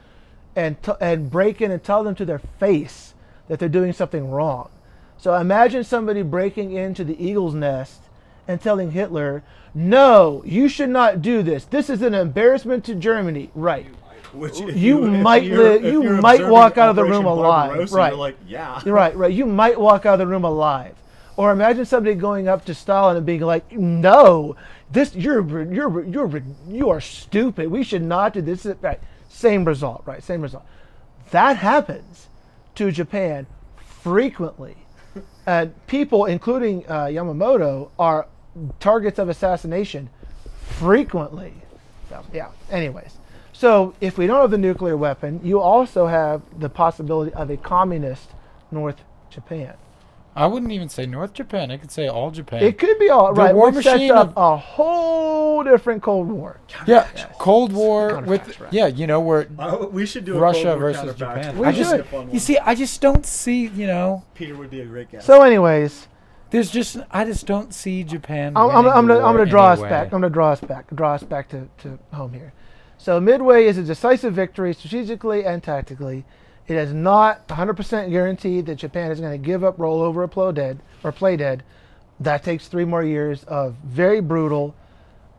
[0.55, 3.14] and, t- and break in and tell them to their face
[3.48, 4.70] that they're doing something wrong.
[5.19, 8.02] So imagine somebody breaking into the eagle's nest
[8.47, 9.43] and telling Hitler,
[9.74, 11.64] no, you should not do this.
[11.64, 13.51] This is an embarrassment to Germany.
[13.55, 13.86] Right.
[14.32, 17.93] Which You if might you're- li- if you might walk out of the room alive,
[17.93, 18.16] right.
[18.16, 18.81] Like, yeah.
[18.86, 19.32] Right, right.
[19.32, 20.94] You might walk out of the room alive.
[21.36, 24.56] Or imagine somebody going up to Stalin and being like, "No,
[24.93, 27.70] this you're you're you're you are stupid.
[27.70, 29.01] We should not do this." Right.
[29.28, 30.23] Same result, right?
[30.23, 30.64] Same result.
[31.31, 32.28] That happens
[32.74, 33.47] to Japan
[34.02, 34.77] frequently,
[35.47, 38.27] and people, including uh, Yamamoto, are
[38.81, 40.10] targets of assassination
[40.78, 41.55] frequently.
[42.09, 42.48] So, yeah.
[42.70, 43.16] Anyways,
[43.52, 47.56] so if we don't have the nuclear weapon, you also have the possibility of a
[47.56, 48.28] communist
[48.70, 49.01] North
[49.31, 49.74] Japan.
[50.35, 51.71] I wouldn't even say North Japan.
[51.71, 52.63] I could say all Japan.
[52.63, 53.55] It could be all The right.
[53.55, 56.59] war which sets machine up of- a whole different Cold War.
[56.87, 57.07] yeah,
[57.39, 58.73] Cold War with right.
[58.73, 61.15] yeah, you know where Uh, we should do Russia Cold versus.
[61.17, 61.59] Japan.
[61.59, 62.07] We I just should.
[62.33, 63.67] You see, I just don't see.
[63.67, 65.27] You know, Peter would be a great guest.
[65.27, 66.09] So, anyways,
[66.51, 68.57] there's just I just don't see Japan.
[68.57, 70.05] I'm, I'm, I'm gonna I'm gonna draw us back.
[70.07, 70.87] I'm gonna draw us back.
[70.95, 72.53] Draw us back to, to home here.
[72.97, 76.25] So Midway is a decisive victory strategically and tactically.
[76.69, 80.29] It is not 100% guaranteed that Japan is going to give up, roll over, or
[80.29, 81.65] play dead, or play dead.
[82.21, 84.77] That takes three more years of very brutal,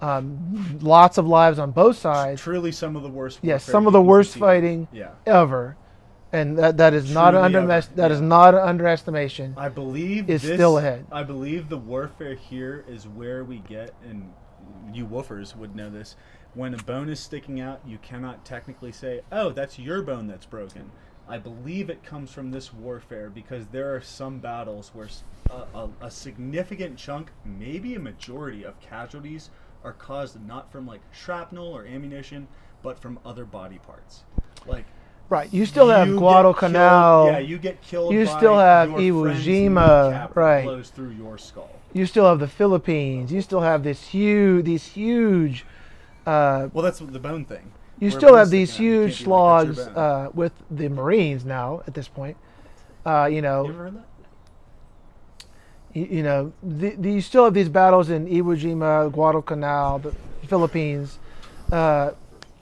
[0.01, 2.41] um, lots of lives on both sides.
[2.41, 3.39] Truly, some of the worst.
[3.41, 5.77] Yes, some of the worst fighting Yeah, ever,
[6.33, 8.27] and that, that is not an under, ever, that is yeah.
[8.27, 9.53] not an underestimation.
[9.55, 11.05] I believe Is this, still ahead.
[11.09, 14.33] I believe the warfare here is where we get, and
[14.91, 16.17] you woofers would know this.
[16.53, 20.45] When a bone is sticking out, you cannot technically say, "Oh, that's your bone that's
[20.45, 20.91] broken."
[21.27, 25.07] I believe it comes from this warfare because there are some battles where
[26.01, 29.49] a significant chunk, maybe a majority of casualties,
[29.83, 32.47] are caused not from like shrapnel or ammunition,
[32.81, 34.23] but from other body parts.
[34.65, 34.85] Like
[35.29, 35.51] Right.
[35.53, 37.25] You still have you get Guadalcanal.
[37.25, 38.13] killed- Yeah, you get killed.
[38.13, 40.63] You still have Iwo Jima, right.
[40.63, 41.71] Blows through your skull.
[41.93, 43.31] You still have the Philippines.
[43.31, 45.65] You still have this huge, these huge.
[46.25, 47.71] Uh, Well, that's the bone thing.
[47.99, 51.81] You still have these huge can't be like, that's slogs uh, with the Marines now
[51.87, 52.37] at this point.
[53.05, 54.05] Uh, you know, You ever heard that?
[55.93, 60.13] you, know, the, the, you still have these battles in Iwo Jima, Guadalcanal, the
[60.47, 61.19] Philippines,
[61.71, 62.11] uh,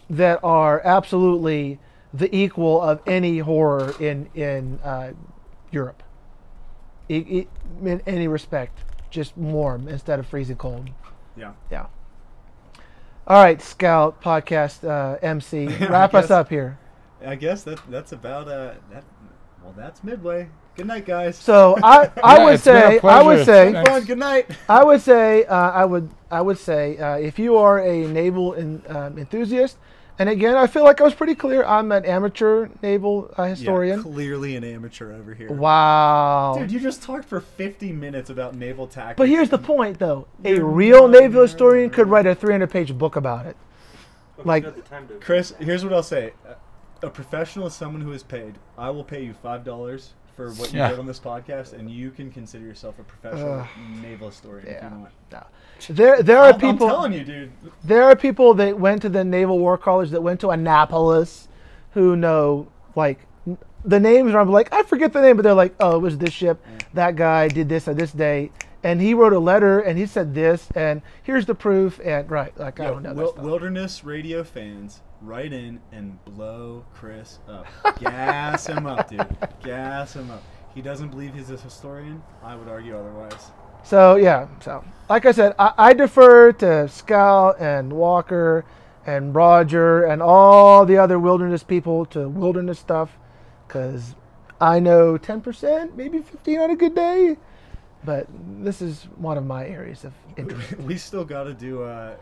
[0.09, 1.79] that are absolutely
[2.13, 5.13] the equal of any horror in in uh,
[5.71, 6.03] Europe.
[7.07, 7.47] E- e-
[7.83, 8.77] in any respect,
[9.09, 10.89] just warm instead of freezing cold.
[11.37, 11.53] Yeah.
[11.71, 11.85] Yeah.
[13.27, 16.79] All right, Scout podcast uh, MC, I wrap us up here.
[17.25, 19.03] I guess that that's about uh that.
[19.63, 20.49] Well, that's midway.
[20.75, 21.37] Good night, guys.
[21.37, 24.05] So I, I Yeah, would it's been a say I would say fun.
[24.05, 24.49] Good night.
[24.67, 28.53] I would say uh, I would I would say uh, if you are a naval
[28.53, 29.77] in, um, enthusiast,
[30.19, 31.63] and again I feel like I was pretty clear.
[31.63, 33.97] I'm an amateur naval uh, historian.
[33.97, 35.51] Yeah, clearly an amateur over here.
[35.51, 36.55] wow.
[36.57, 39.17] Dude, you just talked for 50 minutes about naval tactics.
[39.17, 42.97] but here's the point, though: a You're real not naval historian could write a 300-page
[42.97, 43.55] book about it.
[44.43, 44.65] Like,
[45.21, 46.33] Chris, here's what I'll say.
[46.47, 48.55] A- A professional is someone who is paid.
[48.77, 50.89] I will pay you five dollars for what you Yeah.
[50.89, 53.67] did on this podcast, and you can consider yourself a professional Ugh.
[54.01, 54.89] naval historian if Yeah.
[54.93, 55.11] you want.
[55.89, 56.87] there there are I'm, people.
[56.87, 57.51] I'm telling you, dude.
[57.83, 61.47] there are people that went to the Naval War College that went to Annapolis,
[61.93, 63.19] who know like
[63.83, 64.33] the names.
[64.33, 66.63] Are I'm like I forget the name, but they're like, oh, it was this ship.
[66.93, 68.51] That guy did this on this day,
[68.83, 71.99] and he wrote a letter and he said this, and here's the proof.
[72.03, 73.09] And right, like I don't know.
[73.13, 73.43] that Wil- stuff.
[73.43, 77.67] Wilderness Radio fans, write in and blow Chris up.
[77.99, 79.25] Gas him up, dude.
[79.63, 80.43] Gas him up.
[80.73, 82.23] He doesn't believe he's a historian.
[82.43, 83.51] I would argue otherwise.
[83.83, 88.65] So yeah, so like I said, I, I defer to Scout and Walker
[89.05, 93.17] and Roger and all the other wilderness people to wilderness stuff,
[93.67, 94.15] because
[94.59, 97.37] I know ten percent, maybe fifteen on a good day,
[98.03, 98.27] but
[98.59, 100.77] this is one of my areas of interest.
[100.77, 102.15] we still got to do uh,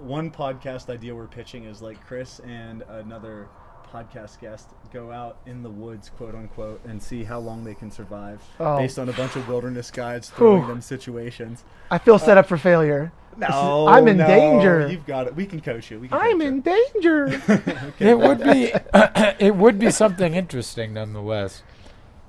[0.00, 3.48] one podcast idea we're pitching is like Chris and another
[3.92, 7.90] podcast guest go out in the woods, quote unquote, and see how long they can
[7.90, 8.76] survive Oh.
[8.76, 10.68] based on a bunch of wilderness guides throwing Whew.
[10.68, 11.64] them situations.
[11.90, 13.12] I feel set uh, up for failure.
[13.36, 14.88] This is- I'm in no, danger.
[14.90, 15.36] You've got it.
[15.36, 16.00] We can coach you.
[16.00, 17.42] We can I'm coach in danger.
[17.48, 18.10] okay.
[18.10, 18.72] It would be
[19.44, 21.62] it would be something interesting nonetheless.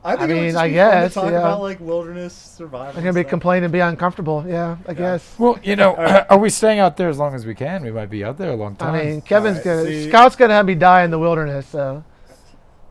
[0.05, 1.37] I, think I it would mean, just I be fun guess, to talk yeah.
[1.39, 2.97] about like wilderness survival.
[2.97, 4.45] I'm gonna be complaining and be uncomfortable.
[4.47, 5.35] Yeah, I guess.
[5.37, 6.25] Well, you know, Alright.
[6.29, 7.83] are we staying out there as long as we can?
[7.83, 8.93] We might be out there a long time.
[8.95, 11.65] I mean, Kevin's Alright, gonna see- Scout's gonna have me die in the wilderness.
[11.67, 12.03] So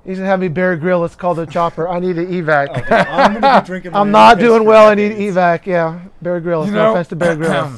[0.04, 1.04] he's gonna have me Bear Grill.
[1.04, 1.88] It's called the chopper.
[1.88, 2.68] I need an evac.
[2.70, 3.94] Oh, dude, I'm gonna be drinking.
[3.94, 4.88] I'm not doing well.
[4.88, 5.36] I need decades.
[5.36, 5.66] evac.
[5.66, 6.66] Yeah, Bear Grill.
[6.66, 7.72] you no know, offense to Bear Grill.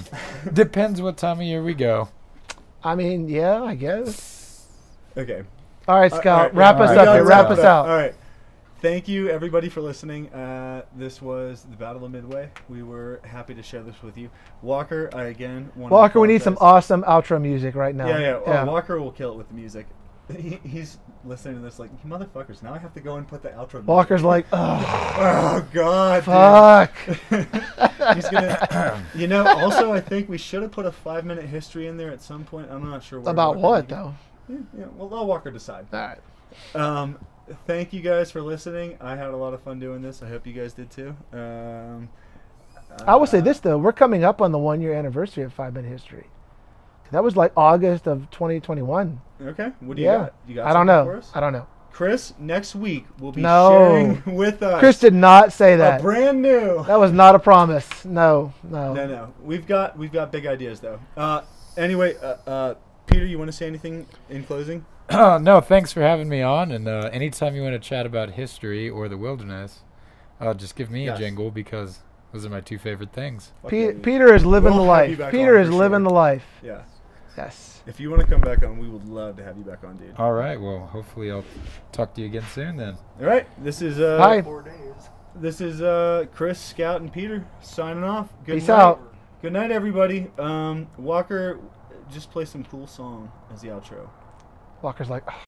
[0.53, 2.09] depends what time of year we go.
[2.83, 4.67] I mean, yeah, I guess.
[5.17, 5.43] Okay.
[5.89, 7.09] All right, Uh, Scout, all right, wrap yeah, us right.
[7.09, 7.25] up here.
[7.25, 7.87] Wrap wrap us it out.
[7.89, 8.15] All right.
[8.87, 10.33] Thank you, everybody, for listening.
[10.33, 12.49] Uh, this was the Battle of Midway.
[12.69, 14.31] We were happy to share this with you.
[14.63, 18.07] Walker, I again want Walker, we need some awesome outro music right now.
[18.07, 18.63] Yeah, yeah.
[18.63, 19.89] Oh, Walker will kill it with the music.
[20.37, 23.49] He, he's listening to this like, motherfuckers, now I have to go and put the
[23.49, 23.75] outro.
[23.75, 26.97] music." Walker's like, oh, oh god, fuck.
[28.15, 29.05] He's gonna.
[29.17, 29.47] You know.
[29.47, 32.69] Also, I think we should have put a five-minute history in there at some point.
[32.71, 33.19] I'm not sure.
[33.21, 34.15] About Walker what though?
[34.49, 35.87] Yeah, yeah, well, let Walker decide.
[35.93, 36.19] All right.
[36.75, 37.19] Um,
[37.67, 38.97] thank you guys for listening.
[39.01, 40.23] I had a lot of fun doing this.
[40.23, 41.17] I hope you guys did too.
[41.33, 42.09] Um,
[43.07, 45.53] I will say uh, this though, we're coming up on the one year anniversary of
[45.53, 46.27] Five Minute History.
[47.13, 49.21] That was like August of 2021.
[49.41, 49.73] Okay.
[49.81, 50.35] What do you yeah, got?
[50.49, 51.21] You got I don't know.
[51.35, 51.67] I don't know.
[51.93, 53.71] Chris, next week we'll be No.
[53.71, 56.03] sharing with us Chris did not say a that.
[56.03, 56.85] brand new.
[56.85, 58.05] That was not a promise.
[58.05, 58.93] No, no.
[58.93, 59.35] No, no.
[59.43, 61.01] We've got we've got big ideas though.
[61.17, 61.43] Uh,
[61.77, 62.75] anyway, uh, uh,
[63.07, 64.85] Peter, you want to say anything in closing?
[65.11, 66.73] no, thanks for having me on.
[66.73, 69.81] And uh, anytime you want to chat about history or the wilderness,
[70.41, 71.19] uh, just give me Yes.
[71.19, 72.01] a jingle because
[72.33, 73.53] those are my two favorite things.
[73.63, 75.31] Fuck Pe- Peter is living We'll the life.
[75.31, 76.09] Peter is living sure.
[76.09, 76.45] the life.
[76.63, 76.83] Yeah.
[77.37, 77.83] Yes.
[77.87, 79.97] If you want to come back on, we would love to have you back on,
[79.97, 80.15] dude.
[80.19, 80.61] All right.
[80.61, 81.45] Well, hopefully I'll
[81.93, 82.97] talk to you again soon then.
[83.21, 83.47] All right.
[83.63, 84.43] This is uh, Bye.
[85.37, 88.29] This is uh, Chris, Scout, and Peter signing off.
[88.47, 88.81] Good Peace night.
[88.81, 89.15] out.
[89.43, 90.31] Good night, everybody.
[90.39, 91.61] Um, Walker,
[92.11, 94.09] just play some cool song as the outro.
[94.83, 95.43] Walker's like, "Oh,